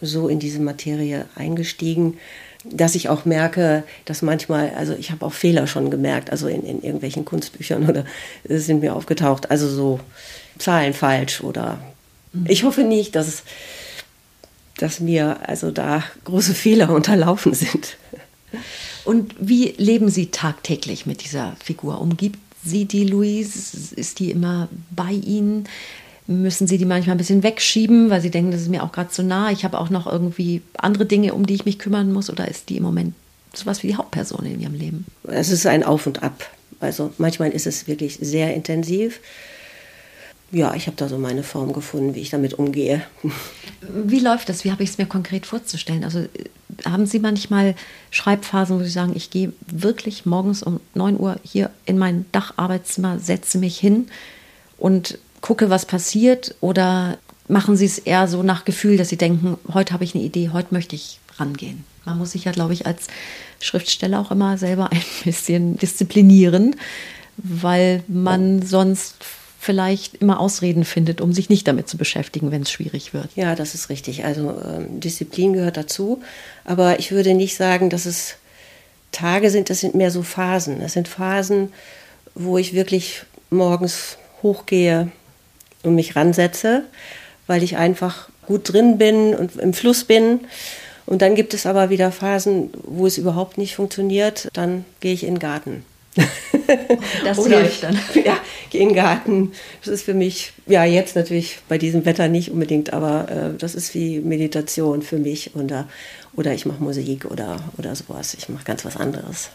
so 0.00 0.28
in 0.28 0.38
diese 0.38 0.60
Materie 0.60 1.26
eingestiegen, 1.34 2.18
dass 2.64 2.94
ich 2.94 3.08
auch 3.08 3.24
merke, 3.24 3.84
dass 4.04 4.22
manchmal, 4.22 4.72
also 4.76 4.94
ich 4.94 5.10
habe 5.10 5.24
auch 5.24 5.32
Fehler 5.32 5.66
schon 5.66 5.90
gemerkt, 5.90 6.30
also 6.30 6.48
in, 6.48 6.62
in 6.64 6.82
irgendwelchen 6.82 7.24
Kunstbüchern 7.24 7.88
oder 7.88 8.04
sind 8.44 8.80
mir 8.80 8.94
aufgetaucht. 8.94 9.50
Also 9.50 9.68
so 9.68 10.00
Zahlen 10.58 10.94
falsch 10.94 11.42
oder 11.42 11.78
ich 12.46 12.64
hoffe 12.64 12.82
nicht, 12.82 13.14
dass 13.16 13.42
dass 14.76 15.00
mir 15.00 15.38
also 15.48 15.70
da 15.70 16.02
große 16.24 16.54
Fehler 16.54 16.90
unterlaufen 16.94 17.54
sind. 17.54 17.96
Und 19.06 19.34
wie 19.38 19.72
leben 19.76 20.08
Sie 20.08 20.26
tagtäglich 20.26 21.06
mit 21.06 21.24
dieser 21.24 21.56
Figur? 21.62 22.00
Umgibt 22.00 22.38
Sie 22.64 22.86
die 22.86 23.04
Louise? 23.04 23.94
Ist 23.94 24.18
die 24.18 24.32
immer 24.32 24.68
bei 24.90 25.12
Ihnen? 25.12 25.68
Müssen 26.26 26.66
Sie 26.66 26.76
die 26.76 26.84
manchmal 26.84 27.14
ein 27.14 27.18
bisschen 27.18 27.44
wegschieben, 27.44 28.10
weil 28.10 28.20
Sie 28.20 28.32
denken, 28.32 28.50
das 28.50 28.62
ist 28.62 28.68
mir 28.68 28.82
auch 28.82 28.90
gerade 28.90 29.10
zu 29.10 29.22
nah? 29.22 29.52
Ich 29.52 29.64
habe 29.64 29.78
auch 29.78 29.90
noch 29.90 30.08
irgendwie 30.08 30.60
andere 30.76 31.06
Dinge, 31.06 31.34
um 31.34 31.46
die 31.46 31.54
ich 31.54 31.64
mich 31.64 31.78
kümmern 31.78 32.12
muss? 32.12 32.28
Oder 32.28 32.48
ist 32.48 32.68
die 32.68 32.78
im 32.78 32.82
Moment 32.82 33.14
sowas 33.54 33.84
wie 33.84 33.86
die 33.86 33.96
Hauptperson 33.96 34.44
in 34.44 34.60
Ihrem 34.60 34.74
Leben? 34.74 35.06
Es 35.22 35.50
ist 35.50 35.66
ein 35.66 35.84
Auf 35.84 36.08
und 36.08 36.24
Ab. 36.24 36.50
Also 36.80 37.12
manchmal 37.16 37.50
ist 37.50 37.68
es 37.68 37.86
wirklich 37.86 38.18
sehr 38.20 38.54
intensiv 38.54 39.20
ja, 40.52 40.74
ich 40.74 40.86
habe 40.86 40.96
da 40.96 41.08
so 41.08 41.18
meine 41.18 41.42
Form 41.42 41.72
gefunden, 41.72 42.14
wie 42.14 42.20
ich 42.20 42.30
damit 42.30 42.54
umgehe. 42.54 43.02
Wie 43.80 44.20
läuft 44.20 44.48
das? 44.48 44.64
Wie 44.64 44.70
habe 44.70 44.82
ich 44.82 44.90
es 44.90 44.98
mir 44.98 45.06
konkret 45.06 45.44
vorzustellen? 45.44 46.04
Also 46.04 46.26
haben 46.90 47.06
Sie 47.06 47.18
manchmal 47.18 47.74
Schreibphasen, 48.10 48.78
wo 48.78 48.82
Sie 48.82 48.90
sagen, 48.90 49.12
ich 49.14 49.30
gehe 49.30 49.52
wirklich 49.66 50.26
morgens 50.26 50.62
um 50.62 50.80
9 50.94 51.18
Uhr 51.18 51.36
hier 51.42 51.70
in 51.84 51.98
mein 51.98 52.26
Dacharbeitszimmer, 52.32 53.18
setze 53.18 53.58
mich 53.58 53.78
hin 53.78 54.08
und 54.78 55.18
gucke, 55.40 55.70
was 55.70 55.86
passiert? 55.86 56.54
Oder 56.60 57.18
machen 57.48 57.76
Sie 57.76 57.86
es 57.86 57.98
eher 57.98 58.28
so 58.28 58.42
nach 58.42 58.64
Gefühl, 58.64 58.96
dass 58.96 59.08
Sie 59.08 59.16
denken, 59.16 59.58
heute 59.72 59.92
habe 59.92 60.04
ich 60.04 60.14
eine 60.14 60.24
Idee, 60.24 60.50
heute 60.52 60.74
möchte 60.74 60.96
ich 60.96 61.20
rangehen? 61.38 61.84
Man 62.04 62.18
muss 62.18 62.32
sich 62.32 62.44
ja, 62.44 62.52
glaube 62.52 62.72
ich, 62.72 62.86
als 62.86 63.08
Schriftsteller 63.60 64.20
auch 64.20 64.30
immer 64.30 64.58
selber 64.58 64.90
ein 64.92 65.02
bisschen 65.24 65.76
disziplinieren, 65.76 66.76
weil 67.36 68.02
man 68.08 68.62
sonst 68.62 69.16
vielleicht 69.66 70.14
immer 70.14 70.38
Ausreden 70.38 70.84
findet, 70.84 71.20
um 71.20 71.32
sich 71.32 71.50
nicht 71.50 71.66
damit 71.66 71.88
zu 71.88 71.96
beschäftigen, 71.96 72.52
wenn 72.52 72.62
es 72.62 72.70
schwierig 72.70 73.12
wird. 73.12 73.28
Ja, 73.34 73.56
das 73.56 73.74
ist 73.74 73.90
richtig. 73.90 74.24
Also 74.24 74.50
ähm, 74.50 75.00
Disziplin 75.00 75.54
gehört 75.54 75.76
dazu. 75.76 76.22
Aber 76.64 77.00
ich 77.00 77.10
würde 77.10 77.34
nicht 77.34 77.56
sagen, 77.56 77.90
dass 77.90 78.06
es 78.06 78.36
Tage 79.10 79.50
sind, 79.50 79.68
das 79.68 79.80
sind 79.80 79.96
mehr 79.96 80.12
so 80.12 80.22
Phasen. 80.22 80.78
Das 80.80 80.92
sind 80.92 81.08
Phasen, 81.08 81.72
wo 82.36 82.58
ich 82.58 82.74
wirklich 82.74 83.24
morgens 83.50 84.18
hochgehe 84.40 85.10
und 85.82 85.96
mich 85.96 86.14
ransetze, 86.14 86.84
weil 87.48 87.64
ich 87.64 87.76
einfach 87.76 88.28
gut 88.46 88.72
drin 88.72 88.98
bin 88.98 89.34
und 89.34 89.56
im 89.56 89.72
Fluss 89.72 90.04
bin. 90.04 90.40
Und 91.06 91.22
dann 91.22 91.34
gibt 91.34 91.54
es 91.54 91.66
aber 91.66 91.90
wieder 91.90 92.12
Phasen, 92.12 92.70
wo 92.84 93.04
es 93.04 93.18
überhaupt 93.18 93.58
nicht 93.58 93.74
funktioniert. 93.74 94.48
Dann 94.52 94.84
gehe 95.00 95.12
ich 95.12 95.24
in 95.24 95.34
den 95.34 95.40
Garten. 95.40 95.84
Das 97.24 97.38
Oder 97.38 97.60
hilft 97.60 97.84
dann. 97.84 97.98
Ja, 98.24 98.38
geh 98.70 98.78
in 98.78 98.88
den 98.88 98.96
Garten. 98.96 99.52
Das 99.84 99.92
ist 99.92 100.02
für 100.02 100.14
mich, 100.14 100.52
ja, 100.66 100.84
jetzt 100.84 101.14
natürlich 101.14 101.58
bei 101.68 101.78
diesem 101.78 102.04
Wetter 102.04 102.28
nicht 102.28 102.50
unbedingt, 102.50 102.92
aber 102.92 103.30
äh, 103.30 103.58
das 103.58 103.74
ist 103.74 103.94
wie 103.94 104.20
Meditation 104.20 105.02
für 105.02 105.18
mich. 105.18 105.54
Oder, 105.54 105.88
oder 106.34 106.52
ich 106.54 106.66
mache 106.66 106.82
Musik 106.82 107.24
oder, 107.26 107.58
oder 107.78 107.94
sowas. 107.94 108.34
Ich 108.34 108.48
mache 108.48 108.64
ganz 108.64 108.84
was 108.84 108.96
anderes. 108.96 109.50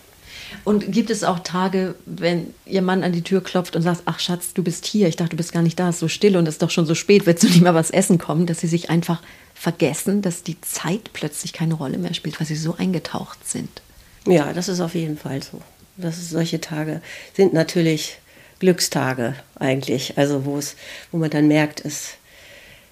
Und 0.63 0.91
gibt 0.91 1.09
es 1.09 1.23
auch 1.23 1.39
Tage, 1.39 1.95
wenn 2.05 2.53
Ihr 2.65 2.81
Mann 2.81 3.03
an 3.03 3.13
die 3.13 3.21
Tür 3.21 3.41
klopft 3.41 3.75
und 3.75 3.81
sagt, 3.81 4.03
ach 4.05 4.19
Schatz, 4.19 4.53
du 4.53 4.63
bist 4.63 4.85
hier, 4.85 5.07
ich 5.07 5.15
dachte, 5.15 5.31
du 5.31 5.37
bist 5.37 5.53
gar 5.53 5.61
nicht 5.61 5.79
da, 5.79 5.89
es 5.89 5.95
ist 5.95 5.99
so 6.01 6.07
still 6.07 6.37
und 6.37 6.47
es 6.47 6.55
ist 6.55 6.61
doch 6.61 6.69
schon 6.69 6.85
so 6.85 6.95
spät, 6.95 7.25
willst 7.25 7.43
du 7.43 7.47
nicht 7.47 7.61
mal 7.61 7.73
was 7.73 7.91
essen 7.91 8.17
kommen, 8.17 8.45
dass 8.45 8.59
Sie 8.59 8.67
sich 8.67 8.89
einfach 8.89 9.21
vergessen, 9.53 10.21
dass 10.21 10.43
die 10.43 10.59
Zeit 10.61 11.11
plötzlich 11.13 11.53
keine 11.53 11.75
Rolle 11.75 11.97
mehr 11.97 12.13
spielt, 12.13 12.39
weil 12.39 12.47
Sie 12.47 12.55
so 12.55 12.75
eingetaucht 12.75 13.47
sind? 13.47 13.69
Ja, 14.27 14.53
das 14.53 14.67
ist 14.67 14.81
auf 14.81 14.93
jeden 14.93 15.17
Fall 15.17 15.41
so. 15.41 15.61
Das 16.01 16.29
solche 16.29 16.61
Tage 16.61 17.01
sind 17.33 17.53
natürlich 17.53 18.17
Glückstage 18.59 19.35
eigentlich, 19.55 20.17
also 20.17 20.45
wo 20.45 20.57
es, 20.57 20.75
wo 21.11 21.17
man 21.17 21.29
dann 21.29 21.47
merkt, 21.47 21.83
es, 21.83 22.11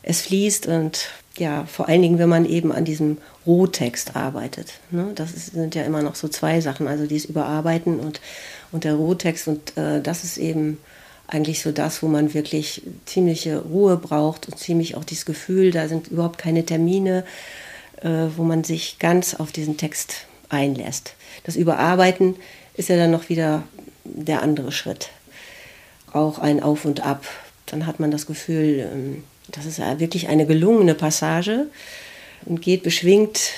es 0.04 0.22
fließt 0.22 0.68
und 0.68 1.10
ja, 1.38 1.66
vor 1.66 1.88
allen 1.88 2.02
Dingen, 2.02 2.20
wenn 2.20 2.28
man 2.28 2.46
eben 2.46 2.72
an 2.72 2.86
diesem 2.86 3.18
Rohtext 3.46 4.16
arbeitet. 4.16 4.74
Ne? 4.92 5.12
Das 5.16 5.32
ist, 5.32 5.54
sind 5.54 5.76
ja 5.76 5.84
immer 5.84 6.02
noch 6.02 6.16
so 6.16 6.28
zwei 6.28 6.60
Sachen, 6.60 6.88
also 6.88 7.06
dieses 7.06 7.30
Überarbeiten 7.30 8.00
und, 8.00 8.20
und 8.72 8.84
der 8.84 8.96
Rohtext 8.96 9.48
und 9.48 9.78
äh, 9.78 10.02
das 10.02 10.24
ist 10.24 10.38
eben 10.38 10.80
eigentlich 11.28 11.62
so 11.62 11.72
das, 11.72 12.02
wo 12.02 12.08
man 12.08 12.34
wirklich 12.34 12.82
ziemliche 13.06 13.60
Ruhe 13.60 13.98
braucht 13.98 14.48
und 14.50 14.58
ziemlich 14.58 14.96
auch 14.96 15.06
dieses 15.06 15.26
Gefühl, 15.26 15.72
da 15.72 15.88
sind 15.88 16.08
überhaupt 16.08 16.40
keine 16.40 16.66
Termine, 16.66 17.24
äh, 18.02 18.28
wo 18.36 18.44
man 18.44 18.64
sich 18.64 18.98
ganz 19.00 19.36
auf 19.36 19.52
diesen 19.52 19.78
Text 19.78 20.26
einlässt. 20.50 21.14
Das 21.44 21.56
Überarbeiten 21.56 22.36
ist 22.80 22.88
ja 22.88 22.96
dann 22.96 23.12
noch 23.12 23.28
wieder 23.28 23.64
der 24.06 24.42
andere 24.42 24.72
Schritt. 24.72 25.10
Auch 26.14 26.40
ein 26.40 26.64
Auf 26.64 26.86
und 26.86 27.06
Ab. 27.06 27.26
Dann 27.66 27.86
hat 27.86 28.00
man 28.00 28.10
das 28.10 28.26
Gefühl, 28.26 28.90
ähm, 28.92 29.24
das 29.50 29.66
ist 29.66 29.80
ja 29.80 30.00
wirklich 30.00 30.30
eine 30.30 30.46
gelungene 30.46 30.96
Passage 30.96 31.68
und 32.46 32.62
geht 32.62 32.84
beschwingt 32.84 33.52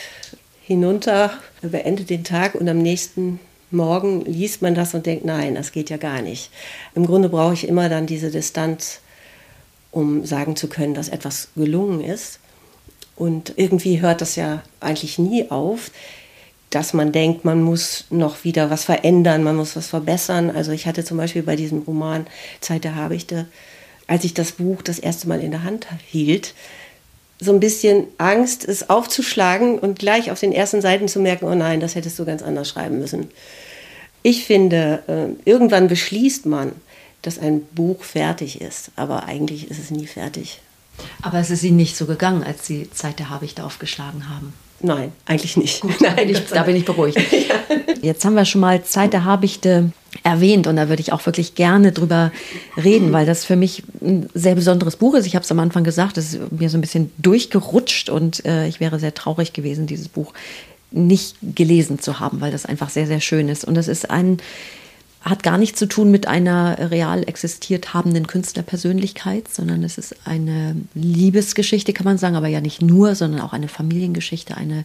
hinunter, 0.64 1.32
beendet 1.62 2.10
den 2.10 2.24
Tag 2.24 2.56
und 2.56 2.68
am 2.68 2.80
nächsten 2.80 3.40
Morgen 3.70 4.26
liest 4.26 4.64
man 4.64 4.74
das 4.74 4.96
und 4.96 5.06
denkt, 5.06 5.24
nein, 5.24 5.54
das 5.54 5.72
geht 5.72 5.92
ja 5.92 5.98
gar 5.98 6.24
nicht. 6.24 6.50
Im 6.96 7.06
Grunde 7.06 7.30
brauche 7.30 7.54
ich 7.54 7.68
immer 7.68 7.90
dann 7.90 8.08
diese 8.08 8.32
Distanz, 8.32 9.02
um 9.92 10.26
sagen 10.26 10.56
zu 10.56 10.68
können, 10.68 10.96
dass 10.96 11.10
etwas 11.10 11.50
gelungen 11.56 12.04
ist. 12.04 12.40
Und 13.16 13.54
irgendwie 13.56 14.02
hört 14.02 14.20
das 14.22 14.36
ja 14.36 14.64
eigentlich 14.80 15.20
nie 15.20 15.52
auf 15.52 15.92
dass 16.72 16.94
man 16.94 17.12
denkt, 17.12 17.46
man 17.46 17.62
muss 17.62 18.06
noch 18.10 18.44
wieder 18.44 18.70
was 18.70 18.86
verändern, 18.86 19.44
man 19.44 19.58
muss 19.58 19.76
was 19.76 19.88
verbessern. 19.88 20.50
Also 20.50 20.72
ich 20.72 20.88
hatte 20.88 21.04
zum 21.04 21.18
Beispiel 21.18 21.44
bei 21.44 21.56
diesem 21.56 21.80
Roman 21.80 22.26
Zeit 22.62 22.86
der 22.86 22.96
Habichte, 22.96 23.46
als 24.08 24.24
ich 24.24 24.34
das 24.34 24.54
Buch 24.54 24.82
das 24.82 24.98
erste 24.98 25.28
Mal 25.28 25.42
in 25.42 25.52
der 25.52 25.64
Hand 25.64 25.88
hielt, 26.08 26.56
so 27.40 27.52
ein 27.52 27.60
bisschen 27.60 28.06
Angst, 28.18 28.66
es 28.66 28.90
aufzuschlagen 28.90 29.80
und 29.80 30.00
gleich 30.00 30.32
auf 30.32 30.40
den 30.40 30.54
ersten 30.54 30.82
Seiten 30.82 31.08
zu 31.08 31.20
merken, 31.20 31.46
oh 31.46 31.56
nein, 31.56 31.80
das 31.80 31.96
hättest 31.96 32.18
du 32.20 32.26
ganz 32.26 32.42
anders 32.42 32.70
schreiben 32.70 33.00
müssen. 33.00 33.30
Ich 34.24 34.46
finde, 34.46 35.04
äh, 35.08 35.50
irgendwann 35.50 35.88
beschließt 35.88 36.46
man, 36.46 36.72
dass 37.22 37.40
ein 37.40 37.66
Buch 37.66 38.04
fertig 38.04 38.62
ist, 38.62 38.92
aber 38.96 39.26
eigentlich 39.26 39.70
ist 39.70 39.80
es 39.80 39.92
nie 39.92 40.08
fertig. 40.08 40.60
Aber 41.22 41.40
es 41.40 41.50
ist 41.50 41.64
Ihnen 41.64 41.78
nicht 41.78 41.96
so 41.96 42.06
gegangen, 42.06 42.44
als 42.44 42.66
Sie 42.66 42.90
Zeit 42.92 43.20
der 43.20 43.30
Habichte 43.30 43.64
aufgeschlagen 43.64 44.30
haben. 44.30 44.54
Nein, 44.84 45.12
eigentlich 45.26 45.58
nicht. 45.58 45.82
Gut, 45.82 46.02
Nein, 46.02 46.30
ich, 46.30 46.46
da 46.48 46.64
bin 46.64 46.76
ich 46.76 46.86
beruhigt. 46.86 47.18
ja. 47.32 47.56
Jetzt 48.02 48.26
haben 48.26 48.36
wir 48.36 48.46
schon 48.46 48.62
mal 48.62 48.84
Zeit 48.84 49.14
der 49.14 49.26
Habichte 49.26 49.92
erwähnt 50.24 50.68
und 50.68 50.76
da 50.76 50.90
würde 50.90 51.02
ich 51.02 51.14
auch 51.14 51.26
wirklich 51.26 51.56
gerne 51.56 51.92
drüber 51.92 52.32
reden, 52.82 53.14
weil 53.14 53.26
das 53.26 53.46
für 53.46 53.56
mich 53.56 53.84
ein 54.02 54.30
sehr 54.34 54.56
besonderes 54.56 54.96
Buch 54.96 55.16
ist. 55.16 55.26
Ich 55.26 55.36
habe 55.36 55.44
es 55.44 55.52
am 55.52 55.60
Anfang 55.60 55.84
gesagt, 55.84 56.18
es 56.18 56.34
ist 56.34 56.52
mir 56.52 56.70
so 56.70 56.78
ein 56.78 56.82
bisschen 56.82 57.12
durchgerutscht 57.18 58.10
und 58.10 58.46
äh, 58.46 58.68
ich 58.68 58.80
wäre 58.80 59.00
sehr 59.00 59.14
traurig 59.14 59.54
gewesen, 59.54 59.88
dieses 59.88 60.08
Buch 60.10 60.34
nicht 60.92 61.38
gelesen 61.42 62.00
zu 62.00 62.20
haben, 62.20 62.42
weil 62.42 62.52
das 62.52 62.66
einfach 62.66 62.90
sehr, 62.90 63.08
sehr 63.08 63.22
schön 63.22 63.50
ist. 63.50 63.64
Und 63.64 63.78
es 63.78 63.88
ist 63.88 64.10
ein 64.10 64.40
hat 65.22 65.44
gar 65.44 65.60
nichts 65.60 65.78
zu 65.78 65.88
tun 65.88 66.10
mit 66.10 66.28
einer 66.28 66.90
real 66.92 67.22
existiert 67.28 67.94
habenden 67.94 68.26
Künstlerpersönlichkeit, 68.26 69.54
sondern 69.54 69.84
es 69.84 70.00
ist 70.00 70.16
eine 70.26 70.76
Liebesgeschichte, 70.96 71.94
kann 71.94 72.06
man 72.06 72.18
sagen, 72.18 72.36
aber 72.36 72.48
ja 72.48 72.60
nicht 72.60 72.82
nur, 72.82 73.14
sondern 73.14 73.42
auch 73.42 73.54
eine 73.54 73.68
Familiengeschichte, 73.68 74.58
eine 74.58 74.84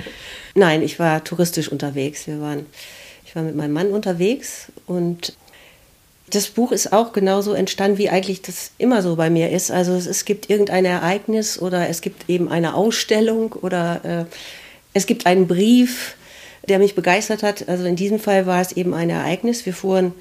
Nein, 0.55 0.81
ich 0.81 0.99
war 0.99 1.23
touristisch 1.23 1.69
unterwegs. 1.69 2.27
Wir 2.27 2.41
waren, 2.41 2.65
ich 3.25 3.35
war 3.35 3.43
mit 3.43 3.55
meinem 3.55 3.73
Mann 3.73 3.91
unterwegs 3.91 4.71
und 4.87 5.33
das 6.29 6.47
Buch 6.47 6.71
ist 6.71 6.93
auch 6.93 7.11
genauso 7.11 7.53
entstanden, 7.53 7.97
wie 7.97 8.09
eigentlich 8.09 8.41
das 8.41 8.71
immer 8.77 9.01
so 9.01 9.15
bei 9.15 9.29
mir 9.29 9.49
ist. 9.49 9.69
Also 9.69 9.93
es, 9.93 10.05
es 10.05 10.25
gibt 10.25 10.49
irgendein 10.49 10.85
Ereignis 10.85 11.59
oder 11.59 11.89
es 11.89 12.01
gibt 12.01 12.29
eben 12.29 12.49
eine 12.49 12.73
Ausstellung 12.73 13.53
oder 13.53 14.27
äh, 14.29 14.35
es 14.93 15.05
gibt 15.05 15.25
einen 15.25 15.47
Brief, 15.47 16.15
der 16.67 16.79
mich 16.79 16.95
begeistert 16.95 17.43
hat. 17.43 17.67
Also 17.67 17.85
in 17.85 17.95
diesem 17.95 18.19
Fall 18.19 18.45
war 18.45 18.61
es 18.61 18.71
eben 18.71 18.93
ein 18.93 19.09
Ereignis. 19.09 19.65
Wir 19.65 19.73
fuhren 19.73 20.13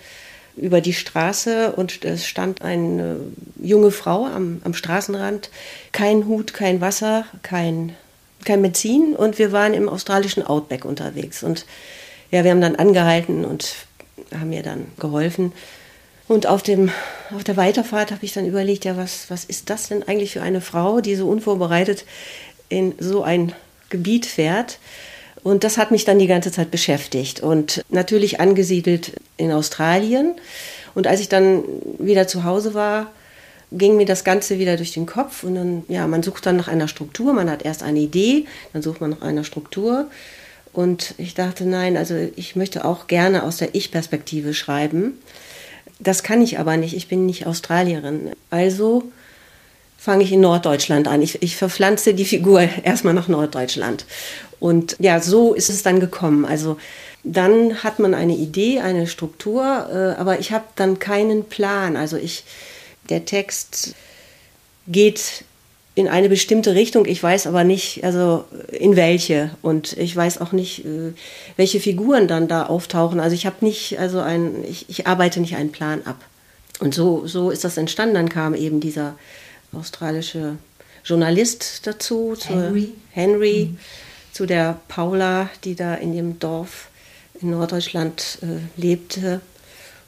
über 0.56 0.80
die 0.80 0.92
Straße 0.92 1.72
und 1.72 2.04
es 2.04 2.26
stand 2.26 2.62
eine 2.62 3.20
junge 3.60 3.90
Frau 3.90 4.26
am, 4.26 4.60
am 4.64 4.74
Straßenrand. 4.74 5.50
Kein 5.92 6.26
Hut, 6.26 6.54
kein 6.54 6.80
Wasser, 6.80 7.24
kein, 7.42 7.94
kein 8.44 8.62
Benzin 8.62 9.14
und 9.16 9.38
wir 9.38 9.52
waren 9.52 9.74
im 9.74 9.88
australischen 9.88 10.44
Outback 10.44 10.84
unterwegs. 10.84 11.42
Und 11.42 11.66
ja, 12.30 12.44
wir 12.44 12.50
haben 12.50 12.60
dann 12.60 12.76
angehalten 12.76 13.44
und 13.44 13.74
haben 14.32 14.52
ihr 14.52 14.62
dann 14.62 14.86
geholfen. 14.98 15.52
Und 16.28 16.46
auf, 16.46 16.62
dem, 16.62 16.90
auf 17.34 17.42
der 17.42 17.56
Weiterfahrt 17.56 18.12
habe 18.12 18.24
ich 18.24 18.32
dann 18.32 18.46
überlegt, 18.46 18.84
ja, 18.84 18.96
was, 18.96 19.30
was 19.30 19.44
ist 19.44 19.68
das 19.68 19.88
denn 19.88 20.04
eigentlich 20.04 20.32
für 20.32 20.42
eine 20.42 20.60
Frau, 20.60 21.00
die 21.00 21.16
so 21.16 21.28
unvorbereitet 21.28 22.04
in 22.68 22.94
so 22.98 23.24
ein 23.24 23.52
Gebiet 23.88 24.26
fährt? 24.26 24.78
Und 25.42 25.64
das 25.64 25.78
hat 25.78 25.90
mich 25.90 26.04
dann 26.04 26.18
die 26.18 26.26
ganze 26.26 26.52
Zeit 26.52 26.70
beschäftigt 26.70 27.40
und 27.40 27.82
natürlich 27.88 28.40
angesiedelt 28.40 29.12
in 29.36 29.52
Australien. 29.52 30.34
Und 30.94 31.06
als 31.06 31.20
ich 31.20 31.28
dann 31.28 31.62
wieder 31.98 32.28
zu 32.28 32.44
Hause 32.44 32.74
war, 32.74 33.10
ging 33.72 33.96
mir 33.96 34.06
das 34.06 34.24
Ganze 34.24 34.58
wieder 34.58 34.76
durch 34.76 34.92
den 34.92 35.06
Kopf 35.06 35.44
und 35.44 35.54
dann, 35.54 35.84
ja, 35.88 36.06
man 36.06 36.22
sucht 36.22 36.44
dann 36.44 36.56
nach 36.56 36.68
einer 36.68 36.88
Struktur. 36.88 37.32
Man 37.32 37.48
hat 37.48 37.64
erst 37.64 37.82
eine 37.82 38.00
Idee, 38.00 38.46
dann 38.72 38.82
sucht 38.82 39.00
man 39.00 39.10
nach 39.10 39.22
einer 39.22 39.44
Struktur. 39.44 40.10
Und 40.72 41.14
ich 41.18 41.34
dachte, 41.34 41.64
nein, 41.64 41.96
also 41.96 42.14
ich 42.36 42.56
möchte 42.56 42.84
auch 42.84 43.06
gerne 43.06 43.42
aus 43.44 43.56
der 43.56 43.74
Ich-Perspektive 43.74 44.54
schreiben. 44.54 45.18
Das 45.98 46.22
kann 46.22 46.42
ich 46.42 46.58
aber 46.58 46.76
nicht. 46.76 46.94
Ich 46.94 47.08
bin 47.08 47.26
nicht 47.26 47.46
Australierin. 47.46 48.30
Also 48.50 49.04
fange 50.00 50.24
ich 50.24 50.32
in 50.32 50.40
Norddeutschland 50.40 51.06
an. 51.08 51.20
Ich, 51.20 51.42
ich 51.42 51.56
verpflanze 51.56 52.14
die 52.14 52.24
Figur 52.24 52.60
erstmal 52.82 53.12
nach 53.12 53.28
Norddeutschland. 53.28 54.06
Und 54.58 54.96
ja, 54.98 55.20
so 55.20 55.54
ist 55.54 55.68
es 55.68 55.82
dann 55.82 56.00
gekommen. 56.00 56.44
Also 56.46 56.78
dann 57.22 57.82
hat 57.82 57.98
man 57.98 58.14
eine 58.14 58.34
Idee, 58.34 58.80
eine 58.80 59.06
Struktur, 59.06 59.62
äh, 59.92 60.18
aber 60.18 60.38
ich 60.38 60.52
habe 60.52 60.64
dann 60.76 60.98
keinen 60.98 61.44
Plan. 61.44 61.96
Also 61.96 62.16
ich, 62.16 62.44
der 63.10 63.26
Text 63.26 63.94
geht 64.86 65.44
in 65.94 66.08
eine 66.08 66.30
bestimmte 66.30 66.74
Richtung. 66.74 67.04
Ich 67.04 67.22
weiß 67.22 67.46
aber 67.46 67.64
nicht, 67.64 68.02
also 68.02 68.44
in 68.72 68.96
welche. 68.96 69.50
Und 69.60 69.98
ich 69.98 70.16
weiß 70.16 70.40
auch 70.40 70.52
nicht, 70.52 70.84
äh, 70.86 71.12
welche 71.56 71.78
Figuren 71.78 72.26
dann 72.26 72.48
da 72.48 72.64
auftauchen. 72.64 73.20
Also 73.20 73.34
ich 73.34 73.44
habe 73.44 73.56
nicht, 73.60 73.98
also 73.98 74.20
ein, 74.20 74.64
ich, 74.66 74.88
ich, 74.88 75.06
arbeite 75.06 75.40
nicht 75.40 75.56
einen 75.56 75.72
Plan 75.72 76.00
ab. 76.06 76.24
Und 76.78 76.94
so, 76.94 77.26
so 77.26 77.50
ist 77.50 77.64
das 77.64 77.76
entstanden. 77.76 78.14
Dann 78.14 78.30
kam 78.30 78.54
eben 78.54 78.80
dieser 78.80 79.16
australische 79.72 80.56
Journalist 81.04 81.86
dazu, 81.86 82.36
Henry, 82.42 82.92
Henry 83.10 83.70
mhm. 83.72 83.78
zu 84.32 84.46
der 84.46 84.80
Paula, 84.88 85.48
die 85.64 85.74
da 85.74 85.94
in 85.94 86.14
dem 86.14 86.38
Dorf 86.38 86.88
in 87.40 87.50
Norddeutschland 87.50 88.38
äh, 88.42 88.80
lebte. 88.80 89.40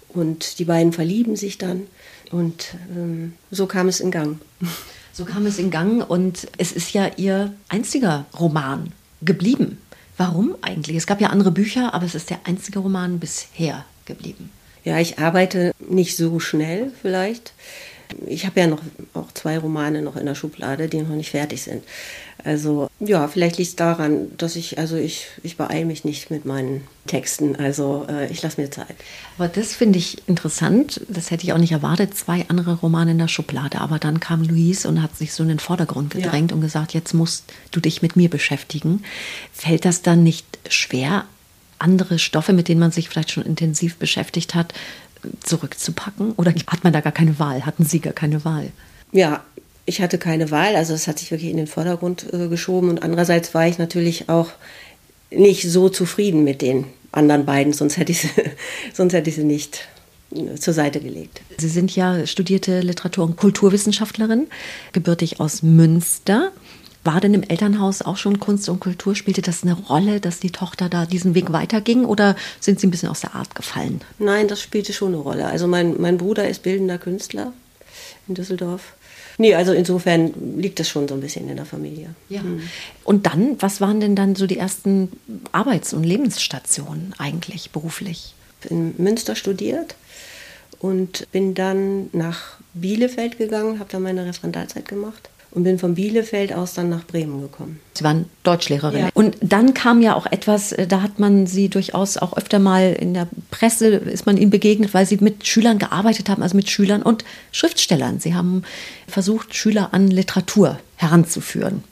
Und 0.08 0.58
die 0.58 0.64
beiden 0.64 0.92
verlieben 0.92 1.36
sich 1.36 1.56
dann. 1.58 1.86
Und 2.30 2.74
ähm, 2.94 3.34
so 3.50 3.66
kam 3.66 3.88
es 3.88 4.00
in 4.00 4.10
Gang. 4.10 4.40
So 5.14 5.26
kam 5.26 5.44
es 5.44 5.58
in 5.58 5.70
Gang 5.70 6.08
und 6.08 6.48
es 6.56 6.72
ist 6.72 6.94
ja 6.94 7.10
Ihr 7.18 7.52
einziger 7.68 8.24
Roman 8.40 8.92
geblieben. 9.20 9.76
Warum 10.16 10.56
eigentlich? 10.62 10.96
Es 10.96 11.06
gab 11.06 11.20
ja 11.20 11.28
andere 11.28 11.50
Bücher, 11.50 11.92
aber 11.92 12.06
es 12.06 12.14
ist 12.14 12.30
der 12.30 12.40
einzige 12.44 12.78
Roman 12.78 13.18
bisher 13.18 13.84
geblieben. 14.06 14.48
Ja, 14.84 14.98
ich 14.98 15.18
arbeite 15.18 15.72
nicht 15.78 16.16
so 16.16 16.40
schnell 16.40 16.92
vielleicht. 17.02 17.52
Ich 18.26 18.46
habe 18.46 18.60
ja 18.60 18.66
noch 18.66 18.80
auch 19.14 19.32
zwei 19.32 19.58
Romane 19.58 20.02
noch 20.02 20.16
in 20.16 20.26
der 20.26 20.34
Schublade, 20.34 20.88
die 20.88 21.02
noch 21.02 21.14
nicht 21.14 21.30
fertig 21.30 21.62
sind. 21.62 21.82
Also 22.44 22.88
ja, 22.98 23.28
vielleicht 23.28 23.58
liegt 23.58 23.70
es 23.70 23.76
daran, 23.76 24.36
dass 24.36 24.56
ich, 24.56 24.78
also 24.78 24.96
ich, 24.96 25.28
ich 25.42 25.56
beeile 25.56 25.84
mich 25.84 26.04
nicht 26.04 26.30
mit 26.30 26.44
meinen 26.44 26.82
Texten. 27.06 27.56
Also 27.56 28.06
äh, 28.08 28.30
ich 28.30 28.42
lasse 28.42 28.60
mir 28.60 28.70
Zeit. 28.70 28.96
Aber 29.38 29.48
das 29.48 29.74
finde 29.74 29.98
ich 29.98 30.26
interessant. 30.28 31.00
Das 31.08 31.30
hätte 31.30 31.44
ich 31.44 31.52
auch 31.52 31.58
nicht 31.58 31.72
erwartet. 31.72 32.16
Zwei 32.16 32.44
andere 32.48 32.74
Romane 32.74 33.12
in 33.12 33.18
der 33.18 33.28
Schublade. 33.28 33.80
Aber 33.80 33.98
dann 33.98 34.18
kam 34.18 34.42
Louise 34.42 34.88
und 34.88 35.02
hat 35.02 35.16
sich 35.16 35.32
so 35.32 35.42
in 35.42 35.50
den 35.50 35.60
Vordergrund 35.60 36.10
gedrängt 36.10 36.50
ja. 36.50 36.56
und 36.56 36.62
gesagt, 36.62 36.94
jetzt 36.94 37.14
musst 37.14 37.44
du 37.70 37.80
dich 37.80 38.02
mit 38.02 38.16
mir 38.16 38.28
beschäftigen. 38.28 39.04
Fällt 39.52 39.84
das 39.84 40.02
dann 40.02 40.24
nicht 40.24 40.46
schwer, 40.68 41.24
andere 41.78 42.18
Stoffe, 42.18 42.52
mit 42.52 42.68
denen 42.68 42.80
man 42.80 42.92
sich 42.92 43.08
vielleicht 43.08 43.32
schon 43.32 43.44
intensiv 43.44 43.96
beschäftigt 43.96 44.54
hat, 44.54 44.72
zurückzupacken? 45.44 46.32
Oder 46.32 46.52
hat 46.66 46.84
man 46.84 46.92
da 46.92 47.00
gar 47.00 47.12
keine 47.12 47.38
Wahl? 47.38 47.66
Hatten 47.66 47.84
Sie 47.84 48.00
gar 48.00 48.12
keine 48.12 48.44
Wahl? 48.44 48.72
Ja, 49.12 49.42
ich 49.86 50.00
hatte 50.00 50.18
keine 50.18 50.50
Wahl. 50.50 50.76
Also 50.76 50.94
es 50.94 51.08
hat 51.08 51.18
sich 51.18 51.30
wirklich 51.30 51.50
in 51.50 51.56
den 51.56 51.66
Vordergrund 51.66 52.32
äh, 52.32 52.48
geschoben. 52.48 52.88
Und 52.88 53.02
andererseits 53.02 53.54
war 53.54 53.66
ich 53.66 53.78
natürlich 53.78 54.28
auch 54.28 54.48
nicht 55.30 55.70
so 55.70 55.88
zufrieden 55.88 56.44
mit 56.44 56.62
den 56.62 56.86
anderen 57.10 57.44
beiden, 57.44 57.72
sonst 57.72 57.96
hätte 57.96 58.12
ich 58.12 58.22
sie, 58.22 58.30
sonst 58.92 59.12
hätte 59.12 59.30
ich 59.30 59.36
sie 59.36 59.44
nicht 59.44 59.88
äh, 60.34 60.54
zur 60.56 60.74
Seite 60.74 61.00
gelegt. 61.00 61.42
Sie 61.58 61.68
sind 61.68 61.94
ja 61.94 62.26
studierte 62.26 62.80
Literatur- 62.80 63.24
und 63.24 63.36
Kulturwissenschaftlerin, 63.36 64.46
gebürtig 64.92 65.40
aus 65.40 65.62
Münster. 65.62 66.52
War 67.04 67.20
denn 67.20 67.34
im 67.34 67.42
Elternhaus 67.42 68.02
auch 68.02 68.16
schon 68.16 68.38
Kunst 68.38 68.68
und 68.68 68.78
Kultur? 68.78 69.16
Spielte 69.16 69.42
das 69.42 69.64
eine 69.64 69.74
Rolle, 69.74 70.20
dass 70.20 70.38
die 70.38 70.50
Tochter 70.50 70.88
da 70.88 71.04
diesen 71.04 71.34
Weg 71.34 71.52
weiterging 71.52 72.04
oder 72.04 72.36
sind 72.60 72.78
Sie 72.78 72.86
ein 72.86 72.92
bisschen 72.92 73.08
aus 73.08 73.20
der 73.20 73.34
Art 73.34 73.54
gefallen? 73.56 74.00
Nein, 74.18 74.46
das 74.46 74.60
spielte 74.60 74.92
schon 74.92 75.08
eine 75.08 75.22
Rolle. 75.22 75.46
Also 75.46 75.66
mein, 75.66 76.00
mein 76.00 76.16
Bruder 76.16 76.48
ist 76.48 76.62
bildender 76.62 76.98
Künstler 76.98 77.52
in 78.28 78.34
Düsseldorf. 78.34 78.94
Nee, 79.38 79.54
also 79.54 79.72
insofern 79.72 80.58
liegt 80.58 80.78
das 80.78 80.88
schon 80.88 81.08
so 81.08 81.14
ein 81.14 81.20
bisschen 81.20 81.48
in 81.48 81.56
der 81.56 81.66
Familie. 81.66 82.10
Ja. 82.28 82.42
Mhm. 82.42 82.62
Und 83.02 83.26
dann, 83.26 83.56
was 83.60 83.80
waren 83.80 83.98
denn 83.98 84.14
dann 84.14 84.36
so 84.36 84.46
die 84.46 84.58
ersten 84.58 85.10
Arbeits- 85.50 85.94
und 85.94 86.04
Lebensstationen 86.04 87.14
eigentlich 87.18 87.70
beruflich? 87.70 88.34
In 88.68 88.94
Münster 88.98 89.34
studiert 89.34 89.96
und 90.78 91.26
bin 91.32 91.54
dann 91.54 92.10
nach 92.12 92.58
Bielefeld 92.74 93.38
gegangen, 93.38 93.80
habe 93.80 93.90
da 93.90 93.98
meine 93.98 94.24
Referendarzeit 94.24 94.86
gemacht 94.86 95.30
und 95.52 95.64
bin 95.64 95.78
von 95.78 95.94
Bielefeld 95.94 96.52
aus 96.52 96.74
dann 96.74 96.88
nach 96.88 97.04
Bremen 97.04 97.40
gekommen. 97.42 97.78
Sie 97.94 98.04
waren 98.04 98.24
Deutschlehrerin. 98.42 99.00
Ja. 99.00 99.08
Und 99.12 99.36
dann 99.40 99.74
kam 99.74 100.00
ja 100.00 100.14
auch 100.14 100.26
etwas, 100.26 100.72
äh, 100.72 100.86
da 100.86 101.02
hat 101.02 101.18
man 101.18 101.46
sie 101.46 101.68
durchaus 101.68 102.16
auch 102.16 102.36
öfter 102.36 102.58
mal 102.58 102.94
in 102.94 103.12
der 103.14 103.28
Presse, 103.50 103.88
ist 103.88 104.24
man 104.24 104.38
ihnen 104.38 104.50
begegnet, 104.50 104.94
weil 104.94 105.06
sie 105.06 105.18
mit 105.18 105.46
Schülern 105.46 105.78
gearbeitet 105.78 106.28
haben, 106.28 106.42
also 106.42 106.56
mit 106.56 106.70
Schülern 106.70 107.02
und 107.02 107.24
Schriftstellern. 107.52 108.18
Sie 108.18 108.34
haben 108.34 108.62
versucht, 109.06 109.54
Schüler 109.54 109.92
an 109.92 110.08
Literatur 110.08 110.78
heranzuführen. 110.96 111.84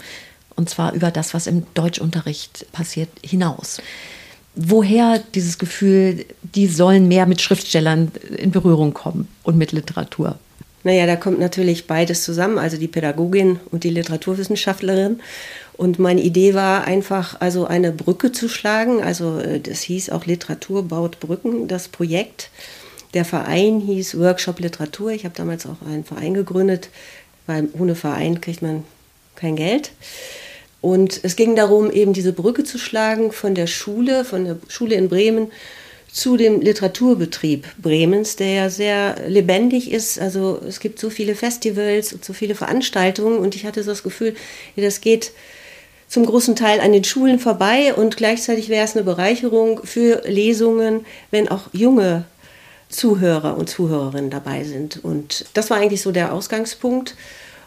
Und 0.56 0.70
zwar 0.70 0.92
über 0.94 1.10
das, 1.10 1.34
was 1.34 1.46
im 1.46 1.66
Deutschunterricht 1.74 2.66
passiert, 2.72 3.10
hinaus. 3.22 3.80
Woher 4.54 5.22
dieses 5.34 5.58
Gefühl, 5.58 6.24
die 6.42 6.66
sollen 6.66 7.08
mehr 7.08 7.26
mit 7.26 7.40
Schriftstellern 7.40 8.10
in 8.36 8.50
Berührung 8.50 8.94
kommen 8.94 9.28
und 9.42 9.56
mit 9.56 9.72
Literatur? 9.72 10.38
Naja, 10.82 11.06
da 11.06 11.16
kommt 11.16 11.38
natürlich 11.38 11.86
beides 11.86 12.24
zusammen, 12.24 12.58
also 12.58 12.78
die 12.78 12.88
Pädagogin 12.88 13.60
und 13.70 13.84
die 13.84 13.90
Literaturwissenschaftlerin. 13.90 15.20
Und 15.74 15.98
meine 15.98 16.22
Idee 16.22 16.54
war 16.54 16.84
einfach, 16.84 17.40
also 17.40 17.66
eine 17.66 17.92
Brücke 17.92 18.32
zu 18.32 18.48
schlagen. 18.48 19.02
Also 19.02 19.38
äh, 19.38 19.60
das 19.60 19.82
hieß 19.82 20.10
auch 20.10 20.26
Literatur 20.26 20.82
baut 20.82 21.20
Brücken, 21.20 21.68
das 21.68 21.88
Projekt. 21.88 22.50
Der 23.14 23.24
Verein 23.24 23.80
hieß 23.80 24.18
Workshop 24.18 24.60
Literatur. 24.60 25.10
Ich 25.10 25.24
habe 25.24 25.34
damals 25.36 25.66
auch 25.66 25.82
einen 25.86 26.04
Verein 26.04 26.34
gegründet, 26.34 26.88
weil 27.46 27.68
ohne 27.78 27.94
Verein 27.94 28.40
kriegt 28.40 28.62
man 28.62 28.84
kein 29.36 29.56
Geld. 29.56 29.92
Und 30.80 31.20
es 31.24 31.36
ging 31.36 31.56
darum, 31.56 31.90
eben 31.90 32.14
diese 32.14 32.32
Brücke 32.32 32.64
zu 32.64 32.78
schlagen 32.78 33.32
von 33.32 33.54
der 33.54 33.66
Schule, 33.66 34.24
von 34.24 34.44
der 34.44 34.56
Schule 34.68 34.94
in 34.94 35.08
Bremen 35.08 35.48
zu 36.12 36.36
dem 36.36 36.60
Literaturbetrieb 36.60 37.66
Bremens, 37.78 38.36
der 38.36 38.52
ja 38.52 38.70
sehr 38.70 39.16
lebendig 39.28 39.92
ist. 39.92 40.18
Also 40.18 40.60
es 40.66 40.80
gibt 40.80 40.98
so 40.98 41.10
viele 41.10 41.34
Festivals 41.34 42.12
und 42.12 42.24
so 42.24 42.32
viele 42.32 42.54
Veranstaltungen 42.54 43.38
und 43.38 43.54
ich 43.54 43.64
hatte 43.64 43.82
so 43.82 43.90
das 43.90 44.02
Gefühl, 44.02 44.34
das 44.76 45.00
geht 45.00 45.32
zum 46.08 46.26
großen 46.26 46.56
Teil 46.56 46.80
an 46.80 46.92
den 46.92 47.04
Schulen 47.04 47.38
vorbei 47.38 47.94
und 47.94 48.16
gleichzeitig 48.16 48.68
wäre 48.68 48.84
es 48.84 48.96
eine 48.96 49.04
Bereicherung 49.04 49.80
für 49.84 50.22
Lesungen, 50.26 51.06
wenn 51.30 51.48
auch 51.48 51.68
junge 51.72 52.24
Zuhörer 52.88 53.56
und 53.56 53.70
Zuhörerinnen 53.70 54.30
dabei 54.30 54.64
sind. 54.64 55.02
Und 55.04 55.46
das 55.54 55.70
war 55.70 55.76
eigentlich 55.76 56.02
so 56.02 56.10
der 56.10 56.32
Ausgangspunkt. 56.32 57.14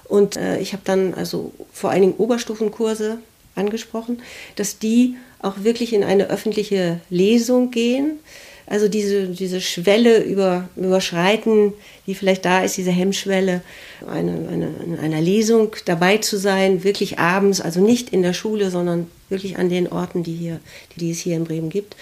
Und 0.04 0.36
äh, 0.36 0.60
ich 0.60 0.74
habe 0.74 0.84
dann 0.84 1.14
also 1.14 1.54
vor 1.72 1.92
allen 1.92 2.02
Dingen 2.02 2.16
Oberstufenkurse 2.18 3.20
angesprochen, 3.56 4.22
dass 4.58 4.78
die 4.78 5.16
auch 5.44 5.64
wirklich 5.64 5.94
in 5.94 6.04
eine 6.04 6.30
öffentliche 6.30 7.00
Lesung 7.10 7.70
gehen. 7.72 8.20
Also 8.66 8.88
diese, 8.88 9.28
diese 9.28 9.60
Schwelle 9.60 10.24
über, 10.24 10.70
überschreiten, 10.78 11.74
die 12.08 12.16
vielleicht 12.16 12.46
da 12.46 12.64
ist, 12.64 12.78
diese 12.78 12.92
Hemmschwelle, 12.92 13.62
eine, 14.08 14.32
eine, 14.50 14.74
in 14.86 14.98
einer 15.00 15.20
Lesung 15.20 15.76
dabei 15.86 16.18
zu 16.18 16.38
sein, 16.38 16.86
wirklich 16.86 17.20
abends, 17.20 17.60
also 17.60 17.82
nicht 17.82 18.12
in 18.12 18.22
der 18.22 18.34
Schule, 18.34 18.72
sondern 18.72 19.08
wirklich 19.28 19.58
an 19.58 19.70
den 19.70 19.90
Orten, 19.90 20.24
die, 20.24 20.34
hier, 20.34 20.60
die, 20.96 21.00
die 21.00 21.12
es 21.12 21.20
hier 21.20 21.36
in 21.36 21.44
Bremen 21.44 21.70
gibt. 21.70 21.98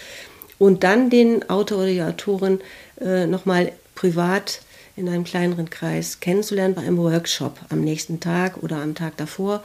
Und 0.58 0.84
dann 0.84 1.10
den 1.10 1.48
Autor 1.50 1.78
oder 1.78 1.88
die 1.88 2.02
Autorin 2.02 2.60
äh, 3.00 3.26
nochmal 3.26 3.72
privat 3.96 4.60
in 4.96 5.08
einem 5.08 5.24
kleineren 5.24 5.70
Kreis 5.70 6.20
kennenzulernen 6.20 6.74
bei 6.74 6.82
einem 6.82 6.98
Workshop 6.98 7.58
am 7.70 7.80
nächsten 7.80 8.20
Tag 8.20 8.62
oder 8.62 8.76
am 8.76 8.94
Tag 8.94 9.16
davor, 9.16 9.62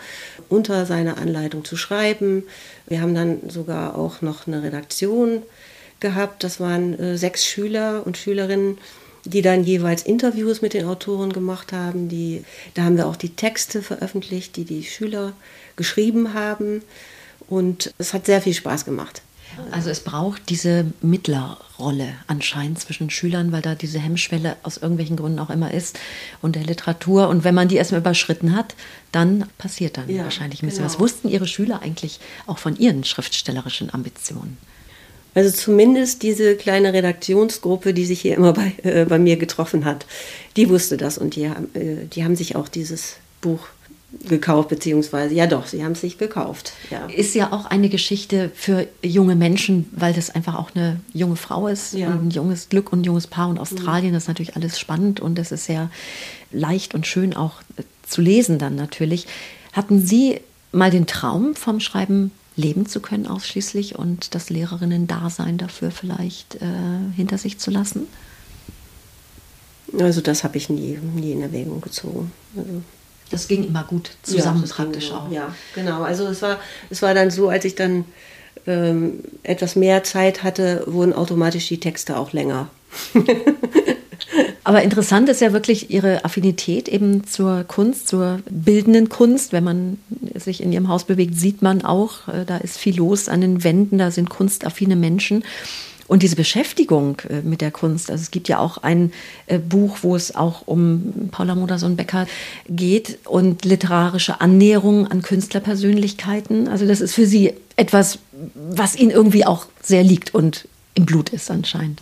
unter 0.49 0.85
seiner 0.85 1.17
Anleitung 1.17 1.65
zu 1.65 1.75
schreiben. 1.75 2.43
Wir 2.87 3.01
haben 3.01 3.13
dann 3.13 3.49
sogar 3.49 3.97
auch 3.97 4.21
noch 4.21 4.47
eine 4.47 4.63
Redaktion 4.63 5.43
gehabt. 5.99 6.43
Das 6.43 6.59
waren 6.59 6.97
äh, 6.99 7.17
sechs 7.17 7.45
Schüler 7.45 8.05
und 8.05 8.17
Schülerinnen, 8.17 8.77
die 9.25 9.41
dann 9.41 9.63
jeweils 9.63 10.03
Interviews 10.03 10.61
mit 10.61 10.73
den 10.73 10.85
Autoren 10.85 11.33
gemacht 11.33 11.73
haben. 11.73 12.07
Die, 12.07 12.43
da 12.73 12.83
haben 12.83 12.97
wir 12.97 13.07
auch 13.07 13.17
die 13.17 13.35
Texte 13.35 13.81
veröffentlicht, 13.81 14.55
die 14.55 14.63
die 14.63 14.83
Schüler 14.83 15.33
geschrieben 15.75 16.33
haben. 16.33 16.83
Und 17.49 17.93
es 17.97 18.13
hat 18.13 18.25
sehr 18.25 18.41
viel 18.41 18.53
Spaß 18.53 18.85
gemacht. 18.85 19.21
Also 19.71 19.89
es 19.89 19.99
braucht 20.01 20.49
diese 20.49 20.85
Mittlerrolle 21.01 22.09
anscheinend 22.27 22.79
zwischen 22.79 23.09
Schülern, 23.09 23.51
weil 23.51 23.61
da 23.61 23.75
diese 23.75 23.99
Hemmschwelle 23.99 24.57
aus 24.63 24.77
irgendwelchen 24.77 25.17
Gründen 25.17 25.39
auch 25.39 25.49
immer 25.49 25.73
ist 25.73 25.99
und 26.41 26.55
der 26.55 26.63
Literatur. 26.63 27.29
Und 27.29 27.43
wenn 27.43 27.55
man 27.55 27.67
die 27.67 27.75
erstmal 27.75 28.01
überschritten 28.01 28.55
hat, 28.55 28.75
dann 29.11 29.45
passiert 29.57 29.97
dann 29.97 30.09
ja, 30.09 30.23
wahrscheinlich 30.23 30.61
ein 30.61 30.67
bisschen. 30.67 30.83
Genau. 30.83 30.93
Was 30.93 30.99
wussten 30.99 31.29
Ihre 31.29 31.47
Schüler 31.47 31.81
eigentlich 31.81 32.19
auch 32.45 32.57
von 32.57 32.77
ihren 32.77 33.03
schriftstellerischen 33.03 33.93
Ambitionen? 33.93 34.57
Also 35.35 35.51
zumindest 35.51 36.23
diese 36.23 36.55
kleine 36.55 36.93
Redaktionsgruppe, 36.93 37.93
die 37.93 38.05
sich 38.05 38.21
hier 38.21 38.35
immer 38.35 38.53
bei, 38.53 38.73
äh, 38.81 39.05
bei 39.05 39.19
mir 39.19 39.37
getroffen 39.37 39.85
hat, 39.85 40.07
die 40.55 40.67
wusste 40.67 40.97
das 40.97 41.19
und 41.19 41.35
die, 41.35 41.43
äh, 41.43 41.53
die 42.11 42.23
haben 42.23 42.35
sich 42.35 42.55
auch 42.55 42.67
dieses 42.67 43.17
Buch 43.41 43.67
gekauft, 44.27 44.69
beziehungsweise, 44.69 45.33
ja 45.33 45.47
doch, 45.47 45.67
sie 45.67 45.83
haben 45.83 45.91
es 45.91 46.01
sich 46.01 46.17
gekauft. 46.17 46.71
Ja. 46.89 47.07
Ist 47.07 47.35
ja 47.35 47.51
auch 47.51 47.65
eine 47.65 47.89
Geschichte 47.89 48.51
für 48.55 48.87
junge 49.03 49.35
Menschen, 49.35 49.89
weil 49.91 50.13
das 50.13 50.29
einfach 50.29 50.55
auch 50.55 50.73
eine 50.73 51.01
junge 51.13 51.35
Frau 51.35 51.67
ist 51.67 51.93
ja. 51.93 52.07
und 52.07 52.27
ein 52.27 52.29
junges 52.31 52.69
Glück 52.69 52.93
und 52.93 53.01
ein 53.01 53.03
junges 53.03 53.27
Paar 53.27 53.49
und 53.49 53.59
Australien, 53.59 54.11
mhm. 54.11 54.13
das 54.13 54.23
ist 54.23 54.27
natürlich 54.29 54.55
alles 54.55 54.79
spannend 54.79 55.19
und 55.19 55.37
das 55.37 55.51
ist 55.51 55.65
sehr 55.65 55.89
leicht 56.51 56.95
und 56.95 57.05
schön 57.05 57.35
auch 57.35 57.61
äh, 57.75 57.83
zu 58.03 58.21
lesen 58.21 58.59
dann 58.59 58.75
natürlich. 58.75 59.27
Hatten 59.73 60.05
Sie 60.05 60.39
mal 60.71 60.89
den 60.89 61.05
Traum 61.05 61.55
vom 61.55 61.79
Schreiben 61.79 62.31
leben 62.55 62.85
zu 62.85 63.01
können 63.01 63.27
ausschließlich 63.27 63.97
und 63.97 64.33
das 64.33 64.49
Lehrerinnen-Dasein 64.49 65.57
dafür 65.57 65.91
vielleicht 65.91 66.55
äh, 66.55 66.59
hinter 67.15 67.37
sich 67.37 67.59
zu 67.59 67.71
lassen? 67.71 68.07
Also 69.99 70.21
das 70.21 70.43
habe 70.43 70.57
ich 70.57 70.69
nie, 70.69 70.97
nie 71.15 71.33
in 71.33 71.41
Erwägung 71.41 71.81
gezogen. 71.81 72.31
Also 72.55 72.81
das 73.31 73.47
ging 73.47 73.65
immer 73.67 73.83
gut 73.83 74.11
zusammen 74.23 74.63
ja, 74.65 74.73
praktisch 74.73 75.11
auch. 75.11 75.31
Ja, 75.31 75.53
genau. 75.75 76.03
Also 76.03 76.27
es 76.27 76.41
war, 76.41 76.59
es 76.89 77.01
war 77.01 77.13
dann 77.13 77.31
so, 77.31 77.49
als 77.49 77.65
ich 77.65 77.75
dann 77.75 78.05
ähm, 78.65 79.19
etwas 79.43 79.75
mehr 79.75 80.03
Zeit 80.03 80.43
hatte, 80.43 80.83
wurden 80.87 81.13
automatisch 81.13 81.67
die 81.67 81.79
Texte 81.79 82.17
auch 82.17 82.33
länger. 82.33 82.69
Aber 84.63 84.81
interessant 84.83 85.29
ist 85.29 85.39
ja 85.39 85.53
wirklich 85.53 85.91
Ihre 85.91 86.25
Affinität 86.25 86.89
eben 86.89 87.25
zur 87.25 87.63
Kunst, 87.63 88.09
zur 88.09 88.39
bildenden 88.49 89.07
Kunst. 89.07 89.53
Wenn 89.53 89.63
man 89.63 89.97
sich 90.35 90.61
in 90.61 90.73
Ihrem 90.73 90.89
Haus 90.89 91.05
bewegt, 91.05 91.35
sieht 91.35 91.61
man 91.61 91.85
auch, 91.85 92.27
äh, 92.27 92.43
da 92.45 92.57
ist 92.57 92.77
viel 92.77 92.97
los 92.97 93.29
an 93.29 93.41
den 93.41 93.63
Wänden, 93.63 93.97
da 93.97 94.11
sind 94.11 94.29
kunstaffine 94.29 94.97
Menschen. 94.97 95.43
Und 96.07 96.23
diese 96.23 96.35
Beschäftigung 96.35 97.21
äh, 97.29 97.41
mit 97.41 97.61
der 97.61 97.71
Kunst, 97.71 98.09
also 98.09 98.21
es 98.21 98.31
gibt 98.31 98.47
ja 98.47 98.59
auch 98.59 98.77
ein 98.77 99.11
äh, 99.47 99.59
Buch, 99.59 99.99
wo 100.01 100.15
es 100.15 100.35
auch 100.35 100.63
um 100.65 101.29
Paula 101.31 101.55
Modersohn-Becker 101.55 102.27
geht 102.69 103.19
und 103.25 103.65
literarische 103.65 104.39
Annäherung 104.41 105.07
an 105.07 105.21
Künstlerpersönlichkeiten. 105.21 106.67
Also 106.67 106.87
das 106.87 107.01
ist 107.01 107.13
für 107.13 107.25
Sie 107.25 107.53
etwas, 107.75 108.19
was 108.53 108.95
Ihnen 108.95 109.11
irgendwie 109.11 109.45
auch 109.45 109.67
sehr 109.81 110.03
liegt 110.03 110.33
und 110.33 110.67
im 110.95 111.05
Blut 111.05 111.29
ist 111.29 111.51
anscheinend. 111.51 112.01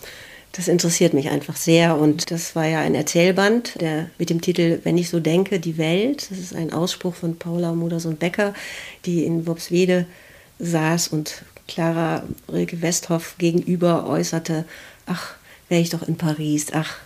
Das 0.54 0.70
interessiert 0.70 1.14
mich 1.14 1.30
einfach 1.30 1.58
sehr 1.58 1.98
und 1.98 2.32
das 2.32 2.56
war 2.56 2.66
ja 2.66 2.80
ein 2.80 2.96
Erzählband 2.96 3.82
der, 3.82 4.10
mit 4.18 4.30
dem 4.30 4.40
Titel 4.40 4.80
Wenn 4.84 4.98
ich 4.98 5.10
so 5.10 5.20
denke, 5.20 5.60
die 5.60 5.78
Welt. 5.78 6.28
Das 6.30 6.40
ist 6.40 6.56
ein 6.56 6.72
Ausspruch 6.72 7.14
von 7.14 7.36
Paula 7.36 7.74
Modersohn-Becker, 7.74 8.54
die 9.04 9.26
in 9.26 9.48
Wobswede 9.48 10.06
saß 10.60 11.10
und 11.10 11.44
Clara 11.68 12.24
Rilke 12.52 12.82
Westhoff 12.82 13.36
gegenüber 13.38 14.08
äußerte, 14.08 14.66
ach, 15.06 15.36
wäre 15.70 15.82
ich 15.82 15.90
doch 15.90 16.08
in 16.08 16.18
Paris, 16.18 16.68
ach, 16.74 16.98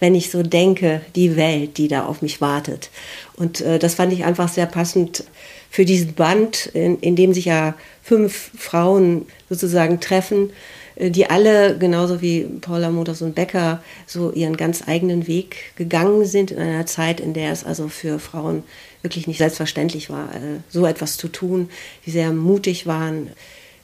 wenn 0.00 0.14
ich 0.14 0.30
so 0.30 0.42
denke, 0.42 1.02
die 1.14 1.36
Welt, 1.36 1.76
die 1.76 1.88
da 1.88 2.04
auf 2.06 2.22
mich 2.22 2.40
wartet. 2.40 2.90
Und 3.36 3.60
äh, 3.60 3.78
das 3.78 3.94
fand 3.94 4.12
ich 4.12 4.24
einfach 4.24 4.48
sehr 4.48 4.66
passend 4.66 5.24
für 5.70 5.84
diesen 5.84 6.14
Band, 6.14 6.66
in, 6.66 6.98
in 6.98 7.16
dem 7.16 7.32
sich 7.32 7.44
ja 7.44 7.74
fünf 8.02 8.50
Frauen 8.58 9.26
sozusagen 9.48 10.00
treffen, 10.00 10.50
äh, 10.96 11.10
die 11.10 11.28
alle, 11.28 11.78
genauso 11.78 12.22
wie 12.22 12.44
Paula 12.44 12.90
Moders 12.90 13.22
und 13.22 13.34
Becker, 13.34 13.82
so 14.06 14.32
ihren 14.32 14.56
ganz 14.56 14.88
eigenen 14.88 15.26
Weg 15.28 15.76
gegangen 15.76 16.24
sind 16.24 16.50
in 16.50 16.58
einer 16.58 16.86
Zeit, 16.86 17.20
in 17.20 17.34
der 17.34 17.52
es 17.52 17.64
also 17.64 17.88
für 17.88 18.18
Frauen 18.18 18.64
wirklich 19.02 19.26
nicht 19.26 19.38
selbstverständlich 19.38 20.10
war, 20.10 20.34
äh, 20.34 20.60
so 20.70 20.86
etwas 20.86 21.18
zu 21.18 21.28
tun, 21.28 21.68
die 22.06 22.10
sehr 22.10 22.32
mutig 22.32 22.86
waren, 22.86 23.30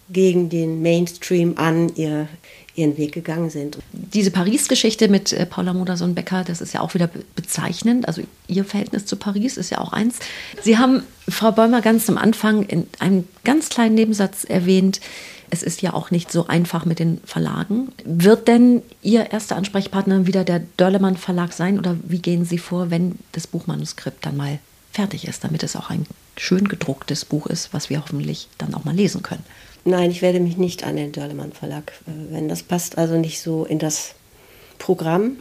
gegen 0.08 0.48
den 0.48 0.82
Mainstream 0.82 1.58
an 1.58 1.90
ihr, 1.96 2.28
ihren 2.74 2.96
Weg 2.96 3.12
gegangen 3.12 3.50
sind. 3.50 3.78
Diese 3.92 4.30
Paris-Geschichte 4.30 5.08
mit 5.08 5.32
äh, 5.32 5.46
Paula 5.46 5.72
Modersohn-Becker, 5.72 6.44
das 6.44 6.60
ist 6.60 6.74
ja 6.74 6.80
auch 6.80 6.94
wieder 6.94 7.10
bezeichnend. 7.34 8.06
Also 8.06 8.22
ihr 8.46 8.64
Verhältnis 8.64 9.06
zu 9.06 9.16
Paris 9.16 9.56
ist 9.56 9.70
ja 9.70 9.78
auch 9.78 9.92
eins. 9.92 10.18
Sie 10.62 10.78
haben 10.78 11.02
Frau 11.28 11.52
Bäumer 11.52 11.80
ganz 11.80 12.08
am 12.08 12.18
Anfang 12.18 12.62
in 12.64 12.86
einem 12.98 13.24
ganz 13.44 13.68
kleinen 13.68 13.94
Nebensatz 13.94 14.44
erwähnt, 14.44 15.00
es 15.50 15.62
ist 15.62 15.82
ja 15.82 15.94
auch 15.94 16.10
nicht 16.10 16.32
so 16.32 16.48
einfach 16.48 16.84
mit 16.84 16.98
den 16.98 17.20
Verlagen. 17.24 17.92
Wird 18.04 18.48
denn 18.48 18.82
Ihr 19.02 19.32
erster 19.32 19.56
Ansprechpartner 19.56 20.26
wieder 20.26 20.44
der 20.44 20.62
Dörlemann 20.76 21.16
Verlag 21.16 21.52
sein 21.52 21.78
oder 21.78 21.96
wie 22.02 22.18
gehen 22.18 22.44
Sie 22.44 22.58
vor, 22.58 22.90
wenn 22.90 23.16
das 23.32 23.46
Buchmanuskript 23.46 24.26
dann 24.26 24.36
mal 24.36 24.58
fertig 24.96 25.28
ist, 25.28 25.44
damit 25.44 25.62
es 25.62 25.76
auch 25.76 25.90
ein 25.90 26.06
schön 26.38 26.68
gedrucktes 26.68 27.26
Buch 27.26 27.46
ist, 27.46 27.74
was 27.74 27.90
wir 27.90 28.00
hoffentlich 28.00 28.48
dann 28.56 28.74
auch 28.74 28.84
mal 28.84 28.94
lesen 28.94 29.22
können? 29.22 29.44
Nein, 29.84 30.10
ich 30.10 30.22
werde 30.22 30.40
mich 30.40 30.56
nicht 30.56 30.84
an 30.84 30.96
den 30.96 31.12
Dörlemann 31.12 31.52
Verlag 31.52 31.92
äh, 32.06 32.32
wenden. 32.32 32.48
Das 32.48 32.62
passt 32.62 32.96
also 32.96 33.18
nicht 33.18 33.42
so 33.42 33.66
in 33.66 33.78
das 33.78 34.14
Programm. 34.78 35.36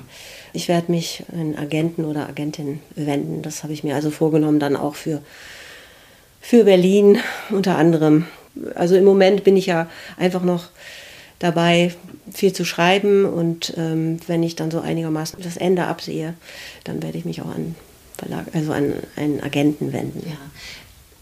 Ich 0.51 0.67
werde 0.67 0.91
mich 0.91 1.23
an 1.31 1.55
Agenten 1.55 2.03
oder 2.03 2.27
Agentin 2.27 2.81
wenden. 2.95 3.41
Das 3.41 3.63
habe 3.63 3.71
ich 3.71 3.83
mir 3.83 3.95
also 3.95 4.11
vorgenommen, 4.11 4.59
dann 4.59 4.75
auch 4.75 4.95
für, 4.95 5.21
für 6.41 6.65
Berlin 6.65 7.17
unter 7.49 7.77
anderem. 7.77 8.25
Also 8.75 8.95
im 8.95 9.05
Moment 9.05 9.45
bin 9.45 9.55
ich 9.55 9.67
ja 9.67 9.89
einfach 10.17 10.43
noch 10.43 10.67
dabei, 11.39 11.93
viel 12.33 12.51
zu 12.51 12.65
schreiben 12.65 13.25
und 13.25 13.73
ähm, 13.77 14.19
wenn 14.27 14.43
ich 14.43 14.55
dann 14.55 14.71
so 14.71 14.79
einigermaßen 14.79 15.41
das 15.41 15.57
Ende 15.57 15.85
absehe, 15.85 16.33
dann 16.83 17.01
werde 17.01 17.17
ich 17.17 17.25
mich 17.25 17.41
auch 17.41 17.53
an 17.53 17.75
Verlag, 18.15 18.47
also 18.53 18.73
an 18.73 18.93
einen 19.15 19.41
Agenten 19.41 19.93
wenden. 19.93 20.21
Ja 20.27 20.37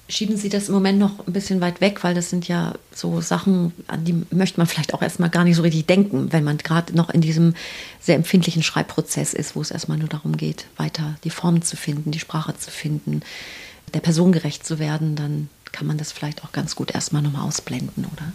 schieben 0.10 0.38
Sie 0.38 0.50
das 0.50 0.68
im 0.68 0.76
Moment 0.76 1.00
noch 1.00 1.26
ein 1.26 1.34
bisschen 1.34 1.62
weit 1.62 1.82
weg, 1.82 2.04
weil 2.04 2.14
das 2.14 2.30
sind 2.30 2.48
ja 2.48 2.74
so 2.94 3.22
Sachen, 3.22 3.74
an 3.88 4.04
die 4.04 4.24
möchte 4.32 4.60
man 4.60 4.68
vielleicht 4.68 4.94
auch 4.94 5.02
erstmal 5.02 5.30
gar 5.30 5.44
nicht 5.44 5.56
so 5.56 5.62
richtig 5.62 5.86
denken, 5.86 6.32
wenn 6.32 6.44
man 6.44 6.58
gerade 6.58 6.96
noch 6.96 7.10
in 7.10 7.22
diesem 7.22 7.56
sehr 8.00 8.16
empfindlichen 8.16 8.64
Schreibprozess 8.64 9.34
ist, 9.34 9.56
wo 9.56 9.62
es 9.62 9.72
erstmal 9.72 9.98
nur 9.98 10.10
darum 10.10 10.38
geht, 10.38 10.68
weiter 10.78 11.16
die 11.24 11.30
Form 11.30 11.62
zu 11.62 11.76
finden, 11.78 12.12
die 12.12 12.20
Sprache 12.20 12.56
zu 12.58 12.70
finden, 12.70 13.22
der 13.94 14.02
Person 14.02 14.32
gerecht 14.32 14.66
zu 14.66 14.80
werden, 14.80 15.16
dann 15.16 15.50
kann 15.72 15.88
man 15.88 15.98
das 15.98 16.12
vielleicht 16.12 16.44
auch 16.44 16.52
ganz 16.52 16.76
gut 16.76 16.94
erstmal 16.94 17.22
nochmal 17.22 17.48
ausblenden, 17.48 18.06
oder? 18.06 18.32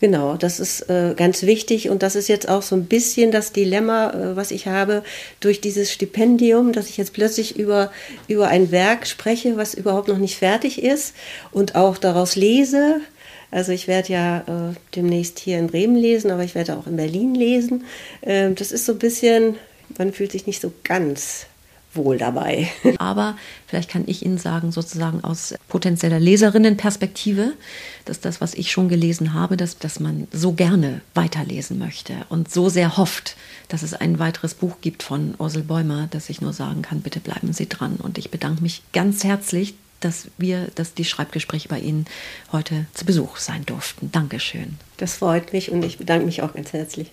Genau, 0.00 0.36
das 0.36 0.60
ist 0.60 0.88
äh, 0.88 1.12
ganz 1.14 1.42
wichtig 1.42 1.90
und 1.90 2.02
das 2.02 2.16
ist 2.16 2.28
jetzt 2.28 2.48
auch 2.48 2.62
so 2.62 2.74
ein 2.74 2.86
bisschen 2.86 3.30
das 3.30 3.52
Dilemma, 3.52 4.10
äh, 4.10 4.34
was 4.36 4.50
ich 4.50 4.66
habe 4.66 5.02
durch 5.40 5.60
dieses 5.60 5.92
Stipendium, 5.92 6.72
dass 6.72 6.88
ich 6.88 6.96
jetzt 6.96 7.12
plötzlich 7.12 7.58
über, 7.58 7.92
über 8.26 8.48
ein 8.48 8.70
Werk 8.70 9.06
spreche, 9.06 9.58
was 9.58 9.74
überhaupt 9.74 10.08
noch 10.08 10.16
nicht 10.16 10.38
fertig 10.38 10.82
ist 10.82 11.14
und 11.52 11.74
auch 11.74 11.98
daraus 11.98 12.34
lese. 12.34 13.02
Also 13.50 13.72
ich 13.72 13.88
werde 13.88 14.12
ja 14.12 14.38
äh, 14.38 14.74
demnächst 14.96 15.38
hier 15.38 15.58
in 15.58 15.66
Bremen 15.66 15.96
lesen, 15.96 16.30
aber 16.30 16.44
ich 16.44 16.54
werde 16.54 16.78
auch 16.78 16.86
in 16.86 16.96
Berlin 16.96 17.34
lesen. 17.34 17.84
Ähm, 18.22 18.54
das 18.54 18.72
ist 18.72 18.86
so 18.86 18.92
ein 18.92 18.98
bisschen, 18.98 19.56
man 19.98 20.14
fühlt 20.14 20.32
sich 20.32 20.46
nicht 20.46 20.62
so 20.62 20.72
ganz 20.82 21.44
wohl 21.92 22.18
dabei. 22.18 22.70
Aber 22.98 23.36
vielleicht 23.66 23.90
kann 23.90 24.04
ich 24.06 24.24
Ihnen 24.24 24.38
sagen, 24.38 24.72
sozusagen 24.72 25.22
aus 25.24 25.54
potenzieller 25.68 26.20
Leserinnenperspektive, 26.20 27.52
dass 28.04 28.20
das, 28.20 28.40
was 28.40 28.54
ich 28.54 28.70
schon 28.70 28.88
gelesen 28.88 29.34
habe, 29.34 29.56
dass, 29.56 29.78
dass 29.78 30.00
man 30.00 30.28
so 30.32 30.52
gerne 30.52 31.00
weiterlesen 31.14 31.78
möchte 31.78 32.14
und 32.28 32.50
so 32.50 32.68
sehr 32.68 32.96
hofft, 32.96 33.36
dass 33.68 33.82
es 33.82 33.94
ein 33.94 34.18
weiteres 34.18 34.54
Buch 34.54 34.76
gibt 34.80 35.02
von 35.02 35.34
Ursel 35.38 35.62
Bäumer, 35.62 36.08
dass 36.10 36.30
ich 36.30 36.40
nur 36.40 36.52
sagen 36.52 36.82
kann, 36.82 37.00
bitte 37.00 37.20
bleiben 37.20 37.52
Sie 37.52 37.68
dran. 37.68 37.96
Und 37.96 38.18
ich 38.18 38.30
bedanke 38.30 38.62
mich 38.62 38.82
ganz 38.92 39.24
herzlich, 39.24 39.74
dass 40.00 40.28
wir, 40.38 40.68
dass 40.74 40.94
die 40.94 41.04
Schreibgespräche 41.04 41.68
bei 41.68 41.78
Ihnen 41.78 42.06
heute 42.52 42.86
zu 42.94 43.04
Besuch 43.04 43.36
sein 43.36 43.66
durften. 43.66 44.10
Dankeschön. 44.12 44.78
Das 44.96 45.16
freut 45.16 45.52
mich 45.52 45.70
und 45.70 45.84
ich 45.84 45.98
bedanke 45.98 46.26
mich 46.26 46.42
auch 46.42 46.54
ganz 46.54 46.72
herzlich. 46.72 47.12